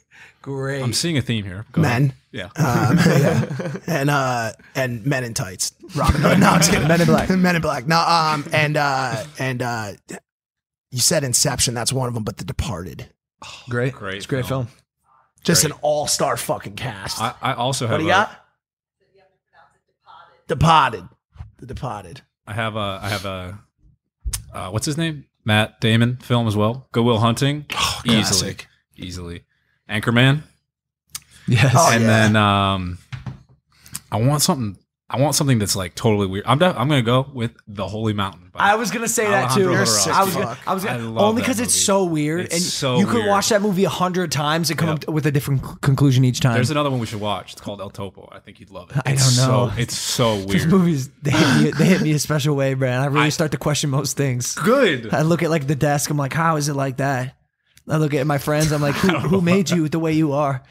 [0.41, 0.83] Great.
[0.83, 1.67] I'm seeing a theme here.
[1.73, 1.83] Go.
[1.83, 2.15] Men.
[2.33, 2.47] Yeah.
[2.57, 3.77] Um, yeah.
[3.87, 5.75] and uh and Men in Tights.
[5.95, 6.41] Robin Hood.
[6.41, 6.89] No, I'm just kidding.
[6.95, 7.29] Men in Black.
[7.29, 7.87] Men in Black.
[7.87, 9.93] No, um and uh and uh
[10.91, 13.11] you said Inception, that's one of them, but The Departed.
[13.69, 13.93] great.
[13.93, 14.65] Great It's a great film.
[14.67, 14.79] film.
[15.45, 15.75] Just Great.
[15.75, 17.21] an all-star fucking cast.
[17.21, 18.01] I, I also what have.
[18.01, 18.45] do you a- got?
[20.49, 21.05] Departed.
[21.59, 22.23] The Departed.
[22.47, 22.99] I have a.
[23.03, 23.59] I have a.
[24.53, 25.25] Uh, what's his name?
[25.45, 26.89] Matt Damon film as well.
[26.93, 27.67] Good Will Hunting.
[27.71, 28.67] easily, Oh, classic.
[28.97, 29.45] easily.
[29.89, 30.43] Anchorman.
[31.49, 31.75] Yes.
[31.77, 32.09] Oh, and yeah.
[32.09, 32.99] then um,
[34.13, 34.77] I want something.
[35.13, 36.45] I want something that's like totally weird.
[36.47, 36.59] I'm.
[36.59, 38.53] Def- I'm gonna go with The Holy Mountain.
[38.55, 39.63] I was gonna say that too.
[39.73, 42.43] You're sick I was gonna, I was I gonna, love only because it's so weird,
[42.43, 43.29] It's and so you could weird.
[43.29, 45.09] watch that movie a hundred times and come Yep.
[45.09, 46.55] up with a different c- conclusion each time.
[46.55, 47.53] There's another one we should watch.
[47.55, 48.29] It's called El Topo.
[48.31, 48.99] I think you'd love it.
[49.05, 49.71] I It's don't know.
[49.75, 50.49] So, it's so weird.
[50.51, 53.01] These movies they hit, me, they hit me a special way, man.
[53.01, 54.55] I really I- start to question most things.
[54.55, 55.13] Good.
[55.13, 56.09] I look at like the desk.
[56.11, 57.35] I'm like, how is it like that?
[57.89, 58.71] I look at my friends.
[58.71, 60.63] I'm like, who, who made you the way you are?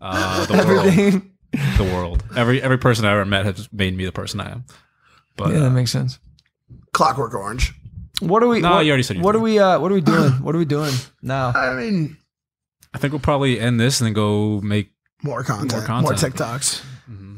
[0.00, 0.86] Uh, the world.
[0.86, 1.32] Everything.
[1.52, 2.22] The world.
[2.36, 4.64] Every every person I ever met has made me the person I am.
[5.36, 6.18] But Yeah, that uh, makes sense.
[6.92, 7.72] Clockwork Orange.
[8.20, 8.60] What are we?
[8.60, 9.58] No, what, you already said your What are we?
[9.58, 10.32] Uh, what are we doing?
[10.42, 10.92] What are we doing
[11.22, 11.52] now?
[11.54, 12.16] I mean,
[12.94, 14.90] I think we'll probably end this and then go make.
[15.22, 15.88] more content.
[15.88, 16.34] More, More content.
[16.34, 16.82] TikToks.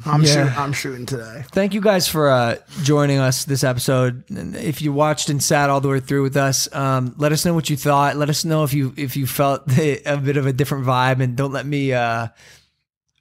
[0.05, 0.35] I'm Yeah.
[0.35, 1.45] shooting I'm shooting today.
[1.53, 4.25] Thank you guys for uh, joining us this episode.
[4.31, 7.45] And if you watched and sat all the way through with us, um, let us
[7.45, 8.17] know what you thought.
[8.17, 11.37] Let us know if you if you felt a bit of a different vibe, and
[11.37, 12.29] don't let me uh,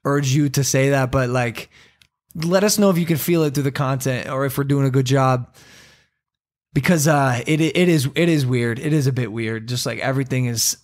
[0.05, 1.11] urge you to say that.
[1.11, 1.69] But like,
[2.35, 4.85] let us know if you can feel it through the content, or if we're doing
[4.85, 5.53] a good job.
[6.73, 8.79] Because uh, it it is it is weird.
[8.79, 9.67] It is a bit weird.
[9.67, 10.77] Just like everything is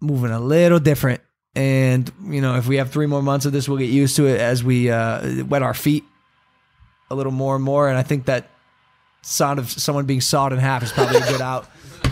[0.00, 1.22] moving a little different.
[1.54, 4.26] And you know, if we have three more months of this, we'll get used to
[4.26, 6.04] it as we uh, wet our feet
[7.10, 7.88] a little more and more.
[7.88, 8.50] And I think that
[9.22, 11.66] sound of someone being sawed in half is probably a good out.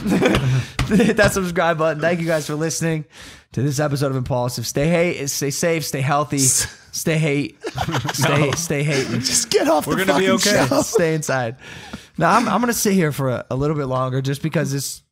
[0.04, 2.00] Hit that subscribe button.
[2.00, 3.04] Thank you guys for listening
[3.52, 4.66] to this episode of Impaulsive.
[4.66, 7.56] Stay hate, stay safe, stay healthy, stay hate,
[8.12, 9.20] stay stay hating.
[9.20, 10.06] Just get off the street.
[10.08, 10.68] We're the gonna be fucking okay.
[10.68, 10.82] show.
[10.82, 11.56] stay inside.
[12.18, 15.02] No, I'm I'm gonna sit here for a, a little bit longer just because it's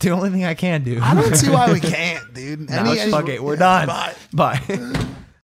[0.00, 1.00] the only thing I can do.
[1.02, 2.70] I don't see why we can't, dude.
[2.70, 3.42] No, fuck it.
[3.42, 3.86] We're done.
[3.86, 4.14] Bye.
[4.32, 5.24] Bye.